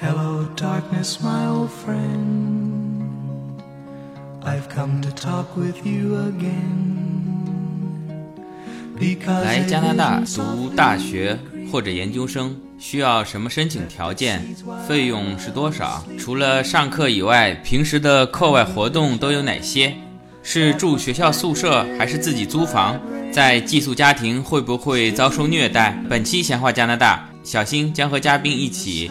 [0.00, 3.62] Hello, darkness, my old friend.
[4.42, 7.04] I've come to talk with you again.
[8.98, 11.38] Because 来加拿大读大学
[11.70, 14.42] 或者研究生需要什么申请条件？
[14.88, 16.04] 费用是多少？
[16.18, 19.94] 除了上课以外，平时的课外活动都有哪些？
[20.42, 23.00] 是住学校宿舍还是自己租房？
[23.32, 25.96] 在寄宿家庭会不会遭受虐待？
[26.10, 29.10] 本期闲话加拿大，小新将和嘉宾一起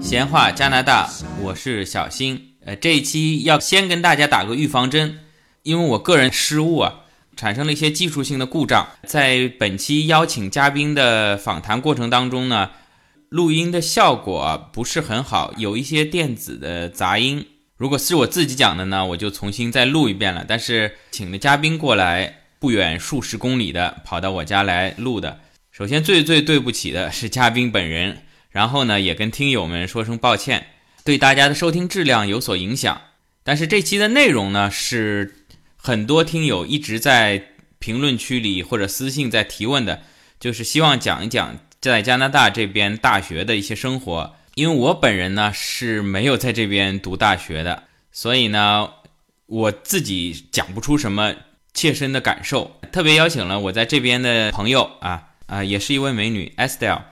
[0.00, 1.08] 闲话加拿大，
[1.42, 2.54] 我是小新。
[2.64, 5.18] 呃，这一期要先跟大家打个预防针，
[5.62, 7.00] 因为我个人失误啊，
[7.36, 8.88] 产生了一些技术性的故障。
[9.04, 12.70] 在本期邀请嘉宾的访谈过程当中呢，
[13.28, 17.46] 录音的效果不是很好，有一些电子的杂音。
[17.76, 20.44] 如果是我自己讲的呢，我就重新再录一遍了。
[20.48, 25.40] 但是请的嘉宾过来，不远数十公里的跑到我家来录的。
[25.70, 30.66] 首先最最对不起的是嘉宾本人，然后呢也跟听友们说声抱歉，
[31.04, 33.00] 对大家的收听质量有所影响。
[33.44, 35.44] 但是这期的内容呢是
[35.76, 37.42] 很多听友一直在
[37.78, 40.02] 评论区里或者私信在提问的，
[40.40, 44.34] 就是希望讲一讲在加拿大这边大学的一些生活。
[44.56, 48.90] 因为我本人呢是没有在这边读大学的，所以呢
[49.46, 51.32] 我自己讲不出什么
[51.78, 52.80] 切身的感受。
[52.90, 57.02] 特别邀请了我在这边的朋友啊啊、也是一位美女 Estelle，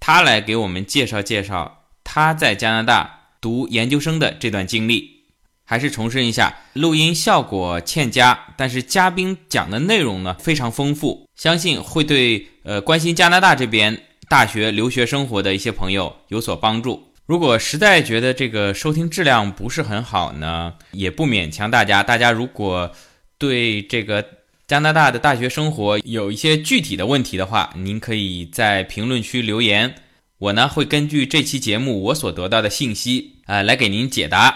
[0.00, 5.20] 她来给我们介绍介绍她在加拿大读研究生的这段经历。
[5.64, 17.12] 还是重申一下，录音效果欠佳，但是嘉宾讲的内容呢非常丰富，相信会对呃关心加拿大这边大学留学生活的一些朋友有所帮助。
[17.24, 22.02] 如果实在觉得这个收听质量不是很好呢，也不勉强大家。
[22.02, 22.90] 大家如果
[23.40, 24.22] 对这个
[24.68, 29.94] 加拿大的大学生活有一些具体的问题的话，您可以在评论区留言，
[30.36, 34.54] 我呢会根据这期节目我所得到的信息啊、呃来给您解答。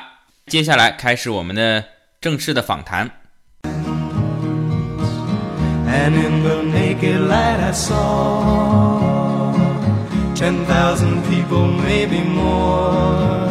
[0.49, 1.83] 接下来开始我们的
[2.21, 3.11] 正式的访谈。
[5.87, 9.55] And in the naked light I saw
[10.35, 13.49] ten thousand people, maybe more.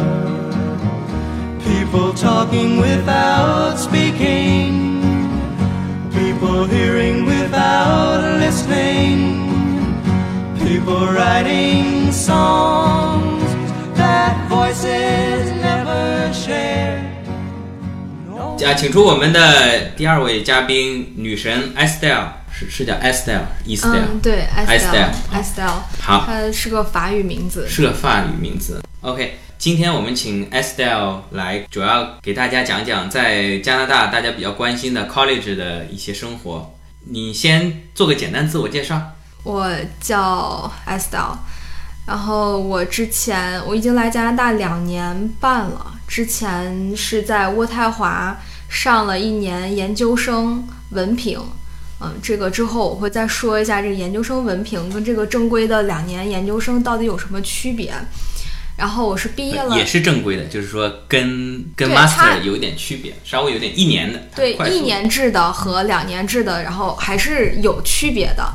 [1.64, 4.93] People talking without speaking,
[6.33, 9.47] people hearing without listening,
[10.59, 13.43] people writing songs
[13.95, 16.99] that voices never share.
[18.65, 22.25] 啊，请出我们的第二位嘉宾，女神 Estelle，
[22.56, 27.66] 是是叫 Estelle，Estelle，、嗯，对 Estelle Estelle，Estelle，好，它是个法语名字。
[27.68, 28.80] 是个法语名字。
[29.00, 36.72] OK，今天我们请 Estelle 来，主要给大家讲讲在加拿大大家比较关心的 college 的一些生活。
[37.06, 39.02] 你先做个简单自我介绍。
[39.42, 39.68] 我
[40.00, 41.36] 叫 Estelle，
[42.06, 51.40] 然后我之前我已经来加拿大两年半了，之前是在渥太华上了一年研究生文凭。
[52.04, 57.92] 嗯，这个之后我会再说一下这个研究生文凭跟这个正规的两年研究生到底有什么区别。
[58.76, 68.52] 然后我是毕业了，也是正规的，就是说跟跟 master 有一点区别，稍微有点一年的，对一年制的和两年制的，然后还是有区别的。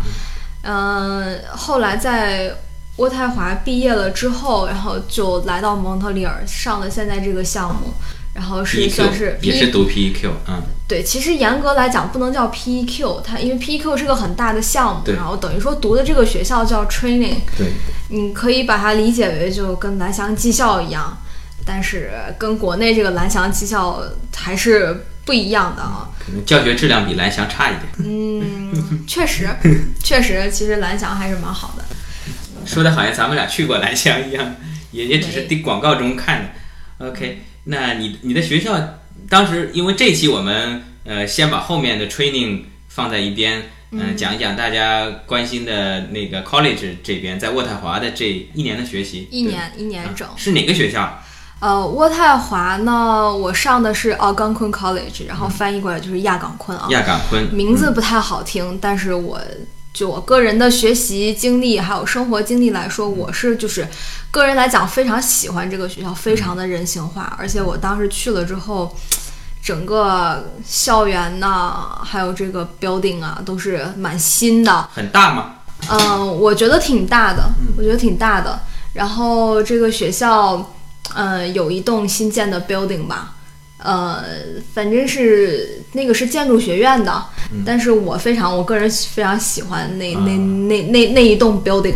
[0.63, 2.53] 嗯，后来在
[2.97, 7.93] 渥太华毕业了之后，然后就来到蒙特利尔上了现在这个项目，
[8.39, 17.73] 然后是算是也是读 PEQ，嗯，对，其实严格来讲不能叫 PEQ，它因为 PEQ 是个很大的项目，然后等于说读的这个学校叫 Training，对，
[18.07, 21.17] 你可以把它理解为就跟蓝翔技校一样，
[21.65, 24.01] 但是跟国内这个蓝翔技校
[24.33, 26.09] 还是不一样的啊。
[26.17, 27.83] 可能教学质量比蓝翔差一点。
[27.99, 29.49] 嗯，确实，
[30.01, 31.83] 确实，其实蓝翔还是蛮好的。
[32.65, 34.55] 说的好像咱们俩去过蓝翔一样，
[34.91, 36.49] 也也只是没在广告中看的。
[37.09, 38.79] OK，那你你的学校
[39.29, 50.27] 当时因为这期我们呃先把后面的 training 放在一边，嗯、讲一讲大家关心的那个 college 这边在渥太华的这一年的学习，一年一年整。
[50.35, 51.21] 是哪个学校？
[51.59, 57.45] 呃，渥太华呢，我上的是 Algonquin College，然后翻译过来就是亚岗昆啊，亚岗昆。
[57.53, 59.41] 名字不太好听，但是我
[59.99, 63.85] 就我个人的学习经历还有生活经历来说，我是就是
[64.31, 68.95] 个人来讲非常喜欢这个学校，非常的人性化，而且我当时去了之后，
[69.61, 74.87] 整个校园呐，还有这个 building 啊，都是蛮新的。
[74.93, 75.55] 很大吗？
[75.89, 78.57] 嗯，我觉得挺大的，我觉得挺大的。
[78.93, 80.73] 然后这个学校，
[81.13, 83.33] 嗯，有一栋新建的 building 吧，
[83.81, 84.23] 呃，
[84.73, 87.23] 反正是那个是建筑学院的，
[87.65, 91.95] 但是我非常，我个人非常喜欢那那那那那一栋 building，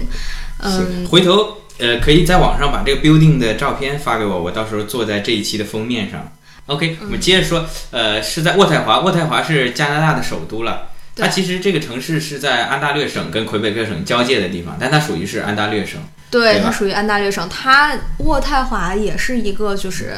[0.59, 0.71] 嗯。
[0.71, 6.31] 行，回头呃可以在网上把这个 building 的照片发给我，我到时候做在这一期的封面上。
[6.67, 10.89] OK，我们接着说，呃，是在渥太华，渥太华是加拿大的首都了。
[11.15, 16.01] 它其实这个城市是在安大略省跟魁北克省交界的地方，但它属于是安大略省。
[16.31, 20.17] 对，对它属于安大略省，它渥太华也是一个就是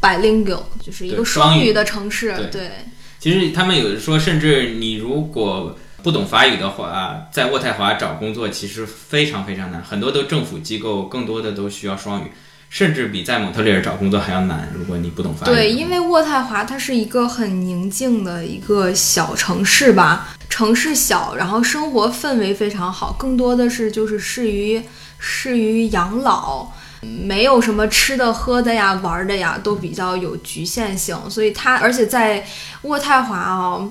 [0.00, 2.70] bilingual，就是一个双语的城市，对对。
[3.18, 12.32] 其实他们有的说，甚至你如果不懂法语的话，在渥太华找工作其实非常非常难，很多都政府机构，更多的都需要双语，
[12.70, 14.72] 甚至比在蒙特利尔找工作还要难。
[14.74, 24.82] 如果你不懂法语对，因为渥太华它是一个很宁静的一个小城市吧，城市小，然后生活氛围非常好，更多的是就是适于
[25.18, 32.46] 适于养老，没有什么吃的喝的呀、玩的呀，都比较有局限性，所以他而且在
[32.84, 33.88] 渥太华啊、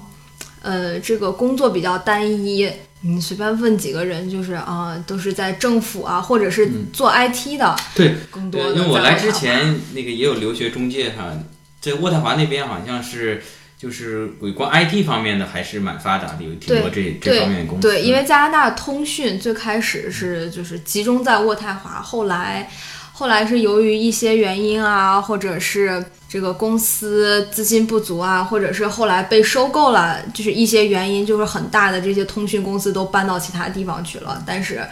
[0.62, 2.70] 呃，这个工作比较单一。
[3.02, 11.32] 你随便问几个人，就是啊、都是在政府啊，或者是做 IT 的，对，更多的，因为我来之前那个也有留学中介哈，
[11.80, 13.42] 在渥太华那边好像是
[13.78, 17.88] 就是有关 IT 方面的还是蛮发达的，有挺多这这方面的公司。
[17.88, 22.70] 对，因为加拿大通讯最开始是就是集中在渥太华，后来
[23.19, 34.42] 后来是由于一些原因啊，或者是这个公司资金不足啊，或者是后来被收购了，就是一些原因，就是很大的这些通讯公司都搬到其他地方去了。
[34.48, 34.88] 但是，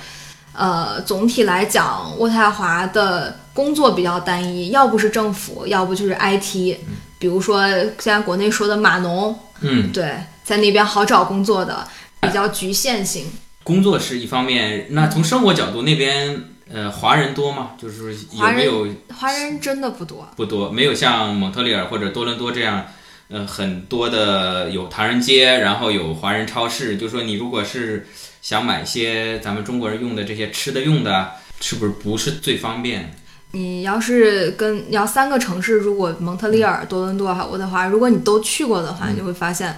[0.51, 6.75] 呃，总体来讲，渥太华的工作比较单一，要不是政府，要不就是 IT。
[7.18, 7.65] 比如说
[7.97, 11.88] 现在国内说的码农，嗯，对，在那边好找工作的，
[12.19, 13.25] 比较局限性。
[13.63, 17.72] 工作是一方面，那从生活角度那边呃华人多吗？
[17.78, 22.86] 就是有没有华人真的不多，不多，没有像蒙特利尔或者多伦多这样。
[23.30, 26.96] 呃，很多的有唐人街，然后有华人超市。
[26.96, 28.08] 就说你如果是
[28.42, 33.14] 想买一些咱们中国人用的这些吃的用的，是不是不是最方便？
[33.52, 39.78] 你要是跟你要三个城市，如果蒙特利尔、多伦多还有渥太华，如果你都去过的话，你就会发现，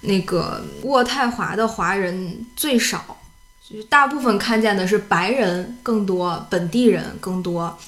[0.00, 3.19] 那个渥太华的华人最少，
[3.70, 7.78] 就是大部分看见的是白人更多，本地人更多。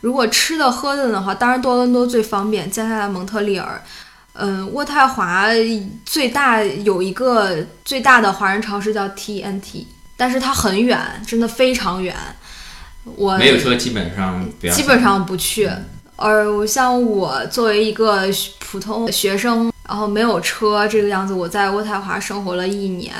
[0.00, 3.80] 如果吃的喝的的话，当然多伦多最方便，接下来蒙特利尔。
[4.32, 5.46] 嗯，渥太华
[6.04, 9.84] 最大有一个最大的华人超市叫 TNT，
[10.16, 12.14] 但是它很远，真的非常远。
[13.16, 14.44] 我没有车基本上。
[14.72, 15.68] 基本上不去。
[16.14, 18.22] 而我像我作为一个
[18.58, 23.14] 普通学生，然后没有车这个样子，我在渥太华生活了一年，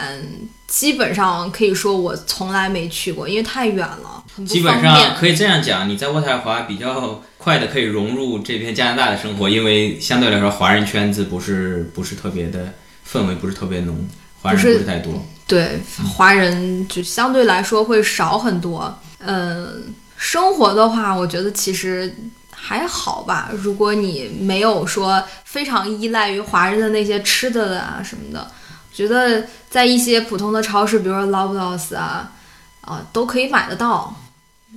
[0.67, 4.83] 基本上可以说我从来没去过，因为太远了，很不基本。
[4.83, 12.75] 上可以这样讲，你在渥太华比较快的可以融入这片加拿大的生活，因为相对来说华人圈子不是不是特别的
[13.11, 14.07] 氛围不是特别浓，
[14.43, 15.25] 华人不是不是太多。
[15.47, 15.81] 对，
[16.15, 18.95] 华人就相对来说会少很多。
[19.21, 22.15] 嗯，生活的话，我觉得其实
[22.61, 23.51] 还好吧。
[23.53, 32.33] 如果你没有说非常依赖于华人的那些吃的的啊什么的，我觉得在一些普通的超市，比如说 Loblaws 啊
[32.81, 34.15] 啊都可以买得到。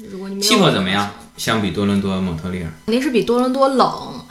[0.09, 1.09] 如果你没有气候怎么样？
[1.38, 4.23] 相比多伦多、蒙特利尔，肯定是比多伦多冷。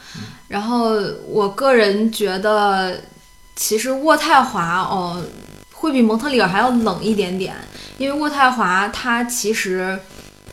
[0.48, 0.92] 然后
[1.26, 3.00] 我个人觉得，
[3.56, 5.22] 其实渥太华哦，
[5.72, 7.54] 会比蒙特利尔还要冷一点点，
[7.98, 9.98] 因为渥太华它其实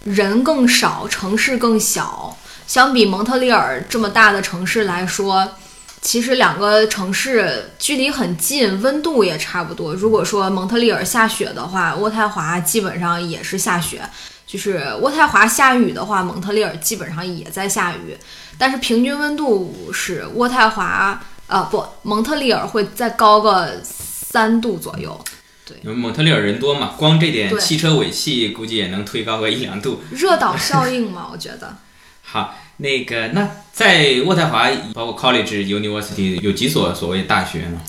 [0.03, 2.35] 人更少，城市更小，
[2.67, 5.53] 相比蒙特利尔这么大的城市来说。
[5.99, 9.95] 其实两个城市距离很近，温度也差不多。
[9.95, 14.01] 如果说蒙特利尔下雪的话，渥太华基本上也是下雪。
[14.45, 18.15] 就是渥太华下雨的话，蒙特利尔基本上也在下雨，
[18.59, 25.19] 但是平均温度是渥太华呃、不，蒙特利尔会再高个三度左右。
[25.81, 30.01] 因为蒙特利尔人多嘛，光这点汽车尾气估计也能推高个一两度。
[30.11, 31.75] 热岛效应嘛，我觉得。
[32.29, 37.81] 好，那个那在渥太华，包括 college、university 有几所所谓大学呢？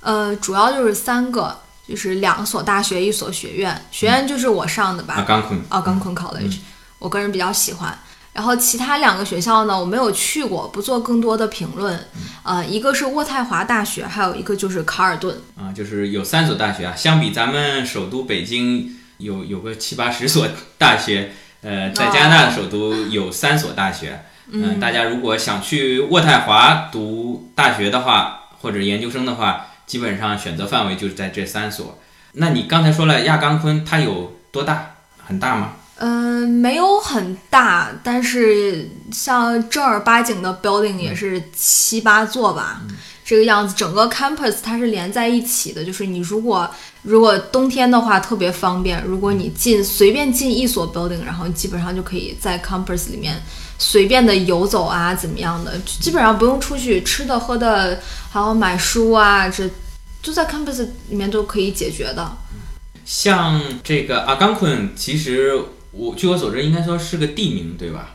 [0.00, 3.86] 呃，主要就是三个，就是两所大学，一所学院。
[3.92, 5.60] 学院就是我上的吧，啊，冈昆。
[5.68, 6.58] 啊冈昆 College，、
[6.98, 7.96] 我个人比较喜欢。
[8.32, 12.08] 然后其他两个学校呢，我没有去过，不做更多的评论。
[12.42, 15.40] 呃，一个是渥太华大学，还有一个就是卡尔顿。
[15.56, 21.32] 啊，就是有三所大学啊，相比咱们首都北京有有个七八十所大学，
[21.64, 24.22] 呃，在加拿大的首都有三所大学。
[24.50, 31.98] 嗯，大家如果想去渥太华读大学的话，或者研究生的话，基本上选择范围就是在这三所。
[32.32, 34.96] 那你刚才说了亚冈昆，它有多大？
[35.26, 35.72] 很大吗？
[35.96, 42.82] 嗯，没有很大，但是像正儿八经的 building 也是七八座吧，
[43.24, 43.74] 这个样子。
[43.74, 46.68] 整个 campus 它是连在一起的，就是你如果
[47.02, 53.42] 如果冬天的话特别方便，如果你进随便进一所 building，然后基本上就可以在 campus 里面
[53.78, 58.00] 随便的游走啊，怎么样的，基本上不用出去吃的喝的，
[58.30, 59.68] 还有买书啊，这
[60.22, 62.36] 就在 campus 里面都可以解决的。
[63.04, 65.52] 像这个阿冈昆，其实
[65.90, 68.13] 我据我所知，应该说是个地名，对吧？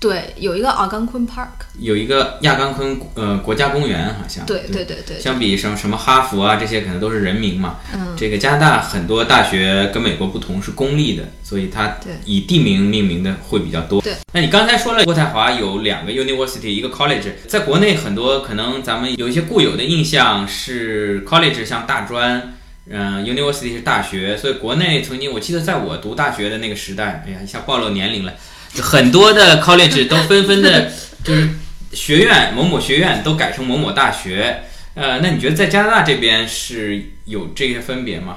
[0.00, 4.46] 对，有一个阿冈昆 Park，有一个亚冈昆呃国家公园，好像。
[4.46, 5.20] 对对对对。
[5.20, 7.76] 相比什么什么哈佛啊这些，可能都是人名嘛。
[7.92, 8.14] 嗯。
[8.16, 14.00] 这个加拿大很多大学跟美国不同，是公立的，所以它以地名命名的会比较多。
[14.00, 14.14] 对。
[14.32, 17.32] 那你刚才说了，渥太华有两个 University，一个 College。
[17.46, 22.54] 在国内很多可能咱们有一些固有的印象是 College 像大专。
[22.92, 28.32] 嗯，University 是大学，所以国内曾经我记得在我读大学的那个时代，哎呀，一下暴露年龄了，
[28.76, 30.90] 很多的 college 都纷纷的，
[31.24, 31.48] 就是
[31.92, 34.62] 学院某某学院都改成某某大学。
[34.94, 38.36] 呃，那你觉得在加拿大这边是有这些分别吗？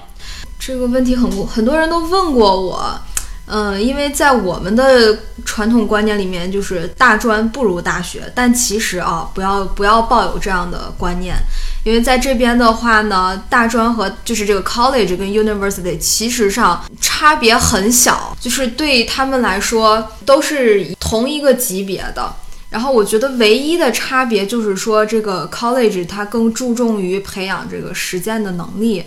[0.59, 2.99] 这个问题很很多人都问过我。
[3.45, 8.31] 嗯，因为在我们的传统观念里面，就是大专不如大学。
[8.33, 11.35] 但其实啊，不要不要抱有这样的观念，
[11.83, 22.33] 因为在这边的话呢，大专和就是这个 college 跟 university 其实上差别很小，就是对他们来说都是同一个级别的。
[22.69, 29.03] 然后我觉得唯一的差别就是说，这个 college 它更注重于培养这个实践的能力。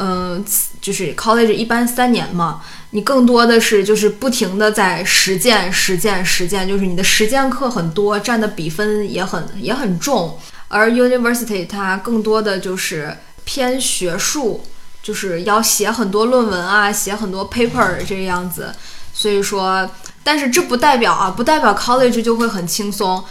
[0.00, 0.44] 嗯，
[0.80, 10.38] 就是 college 一般三年嘛，你更多的是就是不停的在实践、实践、实践，就是你的实践课很多，占的比分也很也很重。
[10.68, 14.62] 而 university 它更多的就是偏学术，
[15.02, 18.72] 就是要写很多论文啊，写很多 paper 这样子。
[19.12, 19.90] 所以说，
[20.22, 23.24] 但是这不代表啊，不代表 college 就会很轻松。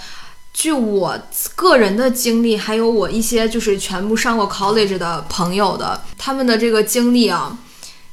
[0.58, 1.16] 据我
[1.56, 7.56] 个人的经历，还有我一些就是全部上过 college 的朋友的，他们的这个经历啊，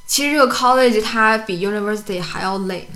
[0.06, 2.86] 其实这个 college 它比 university 还要累。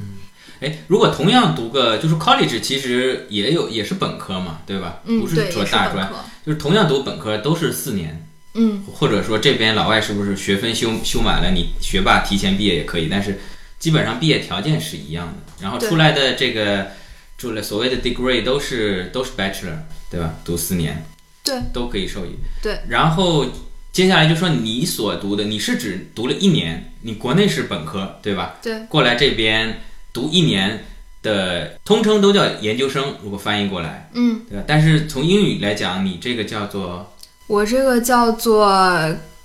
[0.60, 5.00] 哎，如果同样读个就是 college，其实也有也是本科嘛，对吧？
[5.06, 6.12] 嗯，不是说大专，
[6.44, 8.28] 就是同样读本科都是四年。
[8.52, 13.40] 嗯，或者说这边老外是不是学分修修满了，你学霸提前毕业也可以，但是
[13.78, 16.88] 基本上毕业条件是一样的，然后出来的这个。
[17.38, 19.78] 住了所谓的 degree 都是都是 bachelor，
[20.10, 20.34] 对吧？
[20.44, 21.06] 读四年，
[21.44, 22.36] 对，都可以授予。
[22.60, 23.46] 对，然后
[23.92, 28.56] 接下来就说你所读的，你是指读了一年，你国内是本科，对吧？
[28.60, 28.80] 对。
[28.88, 29.80] 过来这边
[30.12, 30.84] 读一年
[31.22, 34.64] 的，通称都叫研究生，如果翻译过来，嗯，对吧？
[34.66, 37.14] 但是从英语来讲，你这个叫做，
[37.46, 38.68] 我这个叫做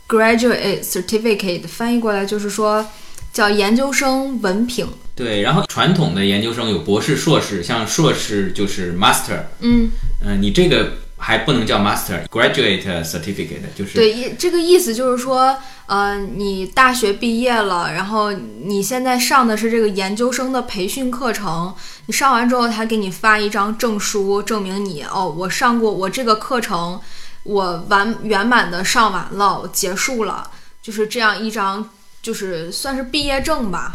[0.07, 2.83] graduate certificate，翻译过来就是说
[3.31, 4.87] 叫研究生文凭。
[5.15, 9.91] 对，然后传统的研究生有博士、硕士，像硕士就是 master，嗯，
[10.25, 15.55] 嗯，你这个还不能叫 master，graduate certificate 就是对，这个意思就是说，
[15.85, 21.75] 呃，你大学毕业了，然后你现在上的是这个研究生的培训课程，
[22.07, 26.99] 你上完之后，他给你发一张证书，证明你哦，我上过我这个课程，
[27.43, 30.49] 我完圆满的上完了，我结束了，
[30.81, 31.87] 就是这样一张，
[32.23, 33.91] 就是算是毕业证吧。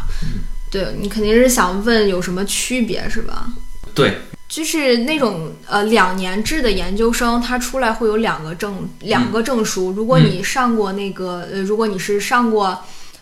[0.71, 3.49] 对你肯定是想问有什么区别是吧？
[3.95, 9.93] 对，就是那种呃两年制的研究生，他出来会有两个证，两个证书。
[9.93, 12.79] 如果你上过那个呃，如果你是上过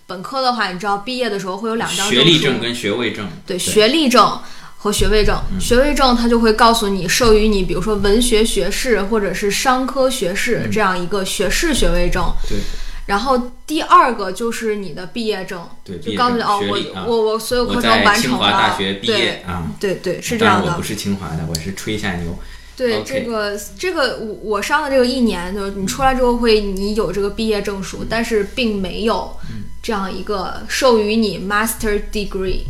[0.07, 3.29] 本科的话，你知道毕业的时候会有两张学历证跟学位证。
[3.47, 4.41] 对，学历证
[4.77, 12.25] 和学位证，学位证他就会告诉你授予你，比如说文学学士或者是商科学士这样一个学士学位证。
[12.49, 12.59] 对。
[13.07, 20.73] 然后第二个就是你的毕业证，就告诉你哦，我我我所有课程完成了，对啊，对对是这样的。
[20.73, 22.37] 我不是清华的，我是吹一下牛。
[22.77, 29.37] 对这个这个我我上的这个一年，就是你出来之后会你有这个毕业证书，但是并没有
[29.81, 32.63] 这样一个授予你 master degree，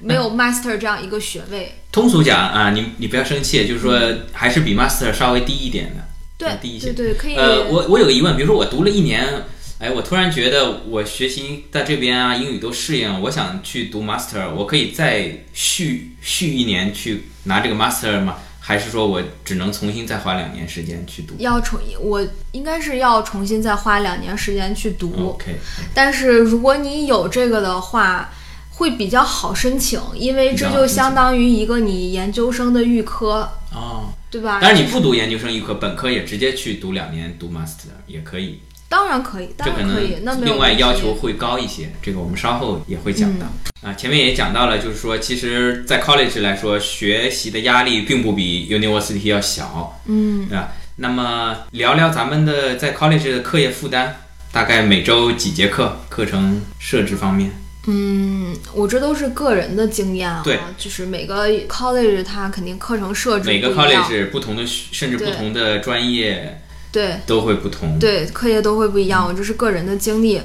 [0.00, 1.72] 没有 master 这样一个学位。
[1.92, 3.96] 通俗讲啊，你你不要生气，就是说
[4.32, 6.02] 还是比 master 稍微低一点的，
[6.36, 6.92] 对低一些。
[6.92, 7.36] 对对，可以。
[7.36, 9.44] 呃，我我有个疑问，比如说我读了一年。
[9.84, 18.38] 哎，我突然觉得我学习在这边啊，英语都适应了，我想去读 master，我可以再续续一年去拿这个 master 吗？
[18.58, 25.12] 还是说我只能重新再花两年时间去读要重，我应该是要重新再花两年时间去读。
[25.18, 25.56] ？OK，
[25.92, 28.32] 但是如果你有这个的话，
[28.70, 34.60] 会比较好申请，因为这就相当于一个你研究生的预科，哦，对吧？
[34.62, 43.46] 但是你不读研究生预科，本科也直接去读两年读 master 也可以，当然可以，当然可以，那另外要求会高一些，这个我们稍后也会讲到。
[43.46, 50.72] 嗯啊，前面也讲到了，就是说，其实，在 college 来说，学习的压力并不比 university 要小，嗯，对吧？
[50.96, 54.14] 那么聊聊咱们的在 college 的课业负担，
[54.50, 57.50] 大概每周几节课，课程设置方面。
[57.86, 66.62] 嗯，我这都是个人的经验啊，对就是每个 college 它肯定课程设置每个 college 不同的学，甚至不同的专业
[66.94, 67.98] 对都会不同。
[67.98, 70.40] 对，课业都会不一样，我这是个人的经历。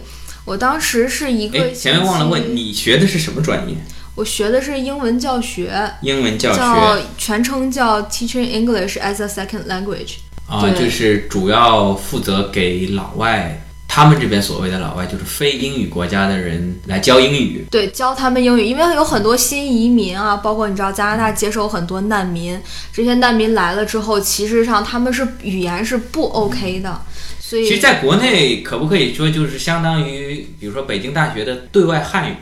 [0.45, 3.75] 我当时是一个哎，前面忘了问，你学的是什么专业？
[4.15, 10.15] 我学的是英文教学，英文教学叫学全称叫 Teaching English as a Second Language。
[10.47, 13.61] 啊，对就是主要负责给老外，
[13.91, 17.65] 他们这边所谓的老外就是非英语国家的人来教英语。
[17.71, 22.57] 对，教他们英语，因为有很多新移民啊，包括你知道加拿大接收很多难民，
[22.93, 27.01] 这些难民来了之后，其实上他们是语言是不 OK 的，
[27.39, 32.35] 所以其实，在国内可不可以说就是相当于，比如说北京大学的对外汉语，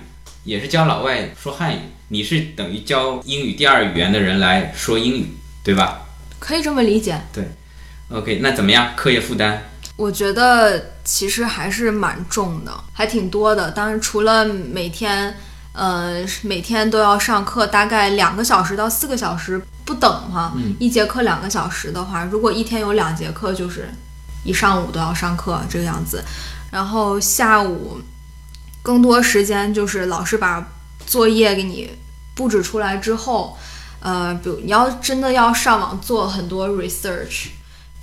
[0.43, 5.25] 也是教老外说汉语，你是等于教英语第二语言的人来说英语，
[5.63, 6.01] 对吧
[6.39, 7.19] 可以这么理解。
[7.33, 7.45] 对
[8.11, 8.91] ？OK，那怎么样？
[8.97, 9.57] 课业负担？
[9.95, 13.71] 我觉得其实还是蛮重的，还挺多的。
[13.71, 15.33] 当然，除了每天，
[15.71, 20.51] 呃，每天都要上课，大概两个小时到四个小时不等哈。
[20.57, 23.89] 嗯一节课两个小时的话，如果一天有两节课，就是
[24.43, 26.21] 一上午都要上课这个样子。
[26.69, 28.01] 然后下午
[28.83, 30.67] 更多时间就是老师把
[31.05, 31.89] 作业给你
[32.35, 33.57] 布置出来之后，
[34.01, 37.47] 呃，比如你要真的要上网做很多 research。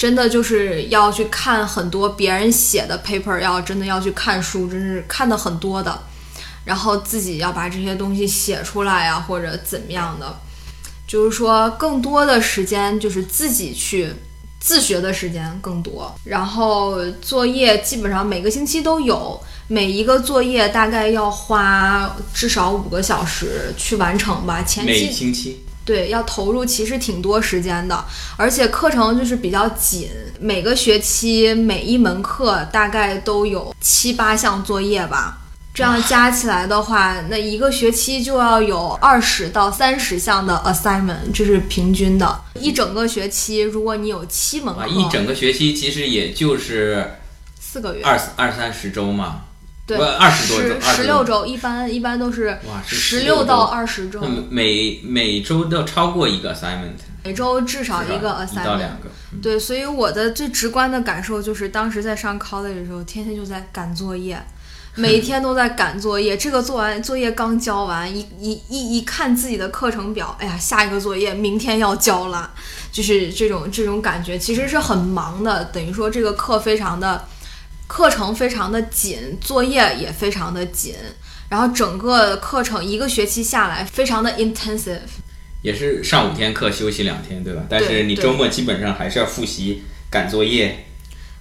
[0.04, 5.98] 真的就是要去看很多别人写的 paper，要真的要去看书，真是看的很多的，
[6.66, 10.38] 然后自己要把这些东西写出来啊，或者怎么样的，
[11.06, 14.12] 就是说更多的时间就是自己去
[14.60, 25.64] 自学的时间更多，然后作业基本上每个星期都有，每一个作业大概要花至少五个小时去完成吧，前期？
[25.84, 28.04] 对，要投入其实挺多时间的，
[28.36, 30.08] 而且课程就是比较紧，
[30.40, 35.38] 每个学期每一门课大概都有七八项作业吧。
[35.74, 42.40] 这样加起来的话，那一个学期就要有二十到三十项的 assignment，这是平均的。
[42.54, 47.16] 一整个学期，如果你有七门啊，课，一整个学期其实也就是
[47.60, 49.46] 四个月，二二三十周嘛，
[49.86, 56.92] 对，二十多周十20十六周，一般一般都是哇，是十六六到二十周，每每周都超过一个 assignment，
[57.22, 58.78] 每周至少一个 assignment。
[58.78, 59.08] 两个。
[59.32, 64.40] 嗯对，所以我的最直观的感受就是，当时在上 college 的时候，天天就在赶作业，
[64.94, 66.36] 每天都在赶作业。
[66.36, 72.48] 这个做完作业刚交完，一一一一看自己的课程表，哎呀，下一个作业明天要交了，
[72.92, 75.64] 就是这种这种感觉，其实是很忙的。
[75.66, 77.26] 等于说这个课非常的，
[77.86, 80.94] 课程非常的紧，作业也非常的紧。
[81.50, 84.98] 然后整个课程一个学期下来，非常的 intensive，
[85.62, 87.62] 也是上五天课，休息两天，对吧？
[87.68, 90.86] 但是你周末基本上还是要复习、赶作业。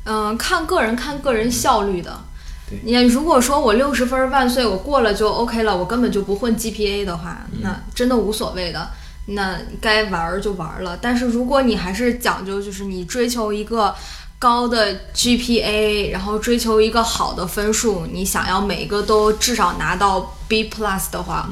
[0.03, 2.25] 嗯，看个人看个人效率的。
[2.69, 8.91] 对你如果说我六十分儿万岁，我过了就 OK 了，我根本就不混 GPA 的话，那真的无所谓的，
[9.27, 10.97] 那该玩儿就玩儿了。
[11.01, 13.95] 但是如果你还是讲究，就是你追求一个
[14.43, 21.49] 高的 GPA，然后追求一个好的分数，你想要每个都至少拿到 B plus 的话，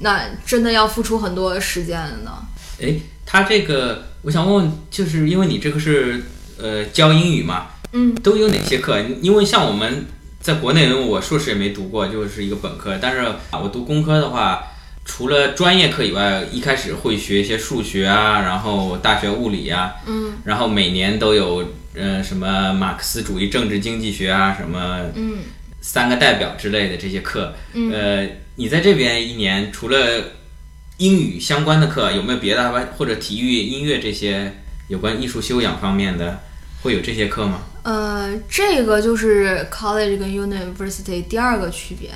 [0.00, 2.32] 那真的要付出很多时间的。
[2.78, 6.24] 诶，他这个我想问问，就是因为你这个是
[6.58, 8.98] 呃教英语嘛，嗯，都有哪些课？
[9.20, 10.06] 因为像我们
[10.40, 12.96] 在国内，我硕士也没读过，就是一个本科。
[12.98, 13.18] 但是
[13.50, 14.62] 啊我读工科的话，
[15.08, 25.38] 除了专业课以外，一开始会学一些数学啊，然后大学物理啊，嗯，然后每年都有呃什么马克思主义政治经济学啊，什么嗯
[25.80, 27.54] 三个代表之类的这些课。
[27.72, 29.96] 嗯呃，你在这边一年除了
[30.98, 34.52] 英语相关的课，有没有别的或者体育、音乐这些
[34.88, 36.38] 有关艺术修养方面的，
[36.82, 37.62] 会有这些课吗？
[37.82, 42.10] 呃，这个就是 college 跟 university 第二个区别，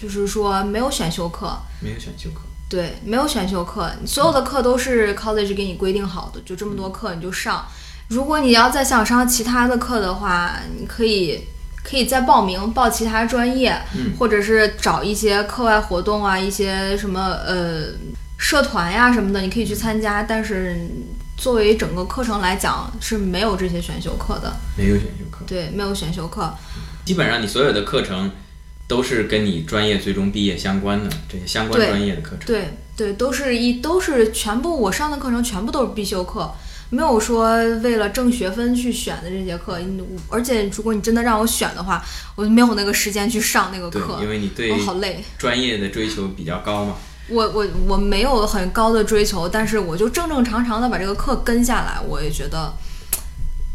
[0.00, 2.40] 就是说没有选修课，没有选修课。
[2.68, 7.64] 对，没有选修课，所有的课都是 college 给你规定好的，就这么多课你就上。
[8.08, 11.40] 如果你要再想上其他的课的话，你可以
[11.84, 17.84] 可以再报名报其他专业，嗯或者是找一些课外活动啊，一些什么呃
[18.36, 20.24] 社团呀什么的，你可以去参加。
[20.24, 20.76] 但是
[21.36, 26.52] 作为整个课程来讲是没有这些选修课的，没有选修课，对，没有选修课。
[27.04, 28.30] 基本上你所有的课程
[28.88, 32.46] 都是跟你专业最终毕业相关的这些相关专业的课程。
[32.46, 36.50] 对对，都是一都是全部我上的课程全部都是必修课，
[36.88, 39.78] 没有说为了挣学分去选的这节课。
[39.78, 42.02] 你而且如果你真的让我选的话，
[42.34, 45.22] 我就没有那个时间去上那个课，因为你对我好累。
[45.36, 46.96] 专业的追求比较高嘛。
[47.28, 52.72] 我我我没有很高的追求，但是我就正正常常的把这个课跟下来，我也觉得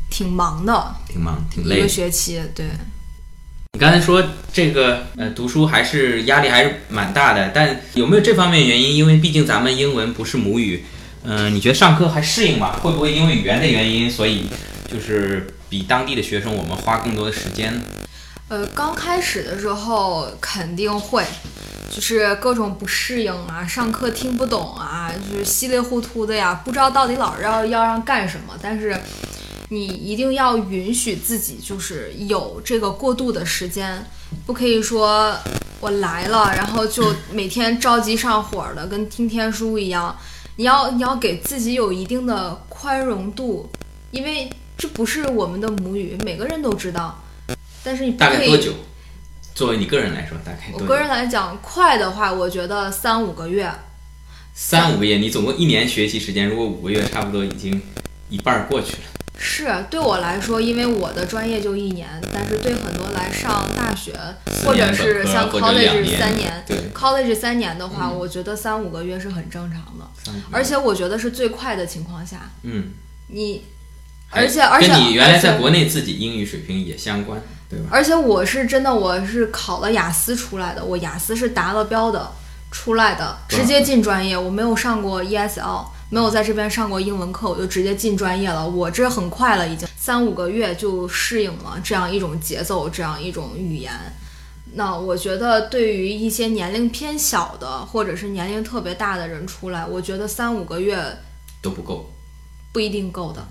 [0.09, 1.87] 挺忙的，挺忙，挺累一个。
[1.87, 2.41] 学期。
[2.55, 2.65] 对，
[3.73, 8.95] 你刚才说这个呃，读书还是压力还是蛮大的，但有没有这方面原因？
[8.95, 10.85] 因为毕竟咱们英文不是母语，
[11.23, 12.73] 嗯、你觉得上课还适应吗？
[12.81, 14.49] 会不会因为语言的原因，所以
[14.89, 17.81] 就是比当地的学生我们花更多的时间？
[18.47, 21.23] 呃，刚开始的时候肯定会，
[21.93, 28.53] 就是各种不适应啊，上课听不懂啊，就是稀里糊涂的呀，不知道到底老师要要让干什么。
[28.61, 28.97] 但是
[29.67, 34.05] 你一定要允许自己，就是有这个过渡的时间，
[34.45, 35.35] 不可以说
[35.81, 40.17] 我来了，然后就每天着急上火的，跟听天书一样。
[40.55, 43.69] 你要你要给自己有一定的宽容度，
[44.11, 47.21] 因为这不是我们的母语，每个人都知道。
[47.83, 48.71] 但是你不可以大概多久？
[49.53, 50.97] 作为你个人来说，大概我个？
[50.97, 53.71] 人来讲，快的话，我觉得三五个月。
[54.53, 57.81] 三五个月，你总共一年学习时间，如果五个月，差不多已经
[58.29, 59.03] 一半儿过去了。
[59.43, 64.13] 是对我来说，因为我的专业就一年，但是对很多来上大学
[64.63, 68.17] 或者是像 college 三年，college 三年的话，嗯。
[68.19, 70.05] 我觉得三五个月是很正常的，
[70.51, 72.91] 而且我觉得是最快的情况下，嗯，
[73.29, 73.63] 你，
[74.29, 77.87] 而且而且跟你原来在国内自己英语水平也相关，对吧？
[77.89, 82.29] 而且我是真的，我是考了雅思出来的，我雅思是达了标的
[82.69, 84.37] 出来的，直接进专业。
[84.37, 88.67] 我没有上过 ESL，没有在这边上过英文课，我就直接进专业了。
[88.67, 93.93] 我这很快了，已经三五个月就适应了这样一种节奏，这样一种语言。
[94.73, 101.01] 那我觉得，对于一些年龄偏小的，或者是年龄特别大的人出来，我觉得三五个月
[101.61, 102.09] 都不够。
[102.73, 103.45] 不一定够的。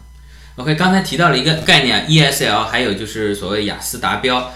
[0.61, 4.51] OK，刚才提到了一个概念 ESL，还有就是所谓雅思达标，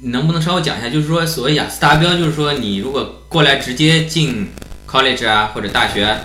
[0.00, 0.88] 你能不能稍微讲一下？
[0.88, 4.48] 就是说所谓雅思达标，就是说你如果过来直接进
[4.88, 6.20] college 啊或者大学啊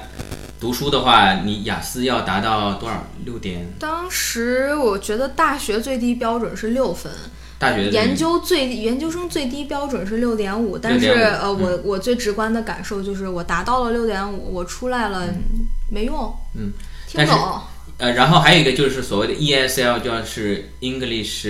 [0.59, 3.03] 读书的话，你雅思要达到多少？
[3.25, 3.65] 六点？
[3.79, 7.11] 当时我觉得大学最低标准是六分，
[7.57, 15.27] 大学研究最研究生最低标准是六点五，但是6.5呃，嗯我我最直观的感受就是我达到了六点五，我出来了、
[15.89, 16.71] 没用，嗯，
[17.07, 17.61] 听不懂。
[17.97, 21.47] 呃，然后还有一个就是所谓的 ESL，就是 English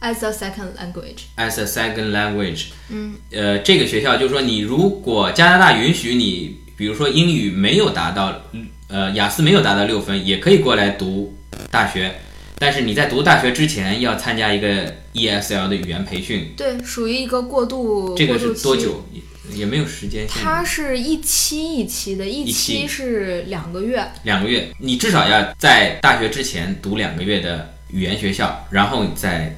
[0.00, 2.66] As a second language，as a second language。
[2.90, 8.42] 嗯，呃，这个学校就是说，你如果加拿大允许你，比如说英语没有达到，
[8.88, 11.34] 呃，雅思没有达到六分，也可以过来读
[11.70, 12.14] 大学。
[12.58, 18.38] 但是你在读大学之前要参加一个 ESL 的语言培训，对，属于一个过渡这个。
[18.38, 19.04] 是多久？
[19.50, 20.40] 也也没有时间限制。
[20.42, 24.06] 它是一期一期的，一一期期是两个月。
[24.22, 29.54] 两个月，你至少要在大学之前读两个月的语言学校，然后你再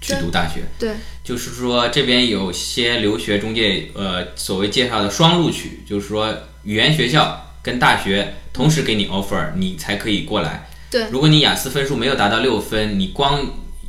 [0.00, 0.62] 去读大学。
[0.78, 10.68] 对，就是说这边有些留学中介，呃，所谓介绍的双录取，就是说语言学校跟大学同时给你 offer，你才可以过来。
[10.90, 13.40] 对如果你雅思分数没有达到六分，你光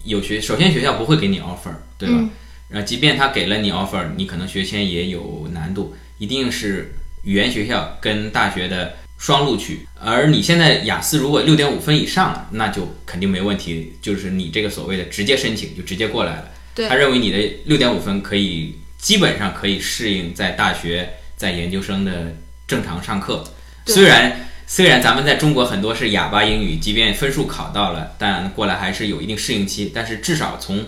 [0.03, 2.15] 有学，首先学校不会给你 offer，对吧？
[2.17, 2.29] 嗯
[2.71, 9.85] 呃，即便他给了你 offer，你可能学签也有难度，一定是语言学校跟大学的双录取。
[9.99, 16.51] 而你现在雅思如果六点五分以上了，那就肯定没问题，就是你这个所谓的直接申请就直接过来了。
[16.73, 22.33] 对他认为你的六点五分可以基本上可以适应在大学在研究生的
[22.65, 23.43] 正常上课。
[23.87, 29.91] 虽然虽然咱们在中国很多是哑巴英语，即便分数考到了，但过来还是有一定适应期。
[29.93, 30.85] 但是至少从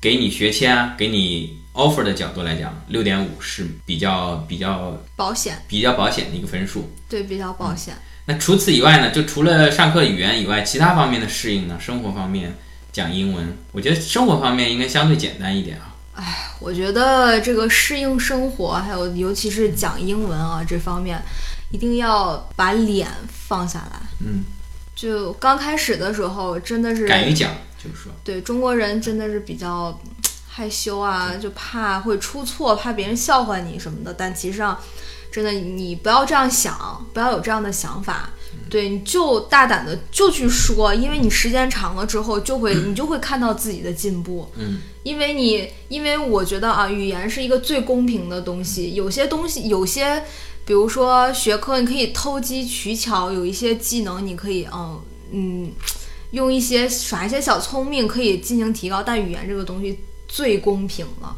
[0.00, 6.90] 给你学签啊，给你 offer 的角度来讲，六点五是比较比较保险，比较保险的一个分数。
[7.08, 7.94] 对，比较保险。
[8.26, 12.54] 那除此以外呢，就除了上课语言以外，其他方面的适应呢，生活方面
[12.92, 15.94] 讲英文，我觉得生活方面应该相对简单一点啊。
[16.14, 21.20] 哎我觉得这个适应生活，还有尤其是讲英文啊这方面，
[21.70, 24.00] 一定要把脸放下来。
[24.18, 24.44] 嗯，
[24.94, 27.50] 就刚开始的时候，真的是敢于讲，
[27.82, 30.10] 就是，对中国人真的是比较嗯
[30.48, 34.12] 害羞啊，就怕会出错，怕别人笑话你什么的。
[34.12, 34.78] 但其实上，
[35.32, 38.30] 真的你不要这样想，不要有这样的想法。
[38.68, 44.48] 对，你就大胆的就去说，因为你时间长了之后，就会 你就会看到自己的进步。
[44.56, 48.94] 嗯，因为你，因为我觉得啊，语言是一个最公平的东西。
[48.94, 50.24] 有些东西，有些，
[50.64, 55.00] 比如说学科，你可以偷机取巧；有一些技能，你可以，嗯
[55.32, 55.72] 嗯，
[56.32, 59.02] 用一些耍一些小聪明，可以进行提高。
[59.02, 61.36] 但语言这个东西最公平了，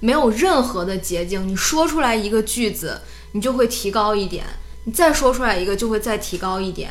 [0.00, 1.46] 没有任何的捷径。
[1.46, 3.00] 你说出来一个句子，
[3.32, 4.44] 你就会提高一点。
[4.84, 6.90] 你再说出来一个，就会再提高一点，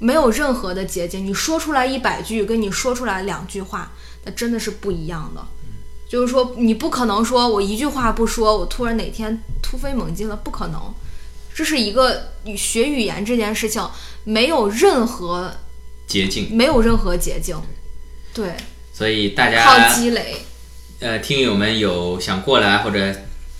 [0.00, 1.24] 没有任何的捷径。
[1.24, 3.92] 你说出来一百句，跟你说出来两句话，
[4.24, 5.40] 那真的是不一样的。
[6.08, 10.80] 就是说，你不可能说我一句话不说，我突然哪天突飞猛进了，不可能。
[11.54, 13.88] 这是一个学语言这件事情，
[14.24, 15.54] 没有任何
[16.06, 17.56] 捷径，没有任何捷径。
[18.32, 18.54] 对，
[18.92, 20.36] 所以大家靠积累。
[21.00, 23.14] 呃，听友们有想过来或者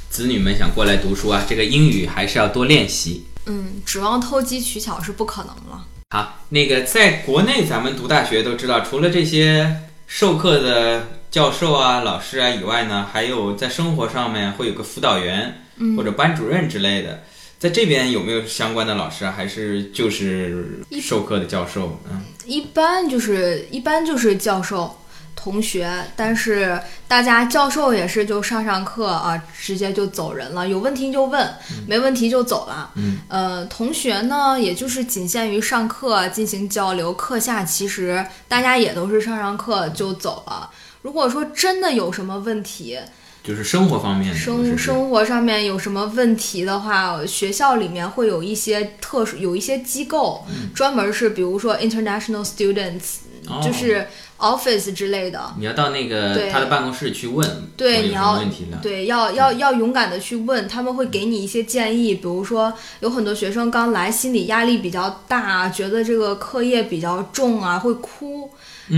[0.08, 3.26] 子女们想过来读书啊，这个英语还是要多练习。
[3.46, 5.86] 嗯，指望偷机取巧是不可能了。
[6.10, 17.24] 好，那个在国内咱们读大学都知道，除了这些授课的教授啊、老师啊以外呢，还有在生活上面会有个辅导员或者班主任之类的。
[17.58, 19.34] 在这边有没有相关的老师啊？
[19.36, 22.00] 还是就是授课的教授？
[22.10, 24.98] 嗯，一般就是一般就是教授。
[25.36, 30.66] 同学，但是大家教授也是就上上课啊，直接就走人了。
[30.66, 31.46] 有问题就问，
[31.86, 32.90] 没问题就走了。
[32.94, 40.70] 嗯，呃，同学呢，也就是仅限于上课进行交流，课下其实大家也都是上上课就走了。
[41.02, 42.98] 如果说真的有什么问题，
[43.44, 53.18] 就是生活方面，生生活上面有什么问题的话，学校里面会有一些特殊，有一些机构专门是，比如说 international students，
[53.62, 54.06] 就是。
[54.44, 58.42] Office 之类的，你要到那个他的办公室去问，对，你要
[58.82, 60.14] 对，要要要勇敢的。
[60.24, 68.50] 去问，他们会给你一些建议，比如说有很多学生刚来，心理压力比较大，觉得这个课业比较重啊，会哭，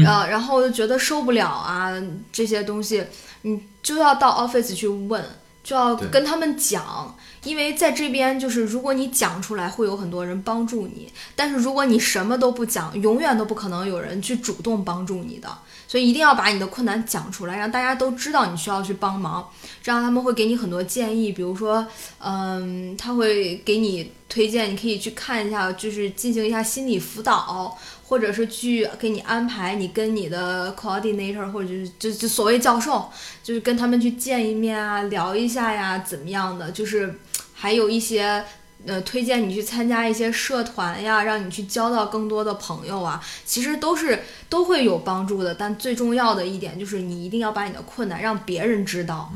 [0.06, 1.92] 呃，然后就觉得受不了啊，
[2.32, 3.02] 这些东西，
[3.42, 5.24] 你就要到 office 去问，
[5.66, 7.12] 就要跟他们讲。
[7.42, 15.48] 因为在这边，就是如果你讲出来，会有很多人帮助你；但是如果你什么都不讲，永远都不可能有人去主动帮助你的。
[15.86, 19.48] 所以一定要把你的困难讲出来，让大家都知道你需要去帮忙。
[19.80, 21.86] 这样他们会给你很多建议，比如说，
[22.18, 33.10] 嗯，他会给你推荐，你可以去看一下，就是进行一下心理辅导，或者是去给你安排你跟你的 coordinator 或者就是就就所谓教授，
[33.42, 37.14] 就是跟他们去见一面啊，聊一下呀，怎么样的，就是。
[37.58, 38.44] 还有一些，
[38.84, 45.54] 呃，推荐你去参加一些社团呀，让你去交到更多的朋友啊，其实都是都会有帮助的。
[45.54, 49.32] 但最重要的一点就是，你一定要把你的困难让别人知道，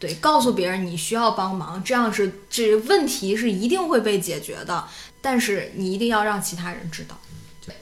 [0.00, 4.84] 对，告诉别人你需要帮忙，这样是这问题是一定会被解决的。
[5.22, 7.16] 但是你一定要让其他人知道。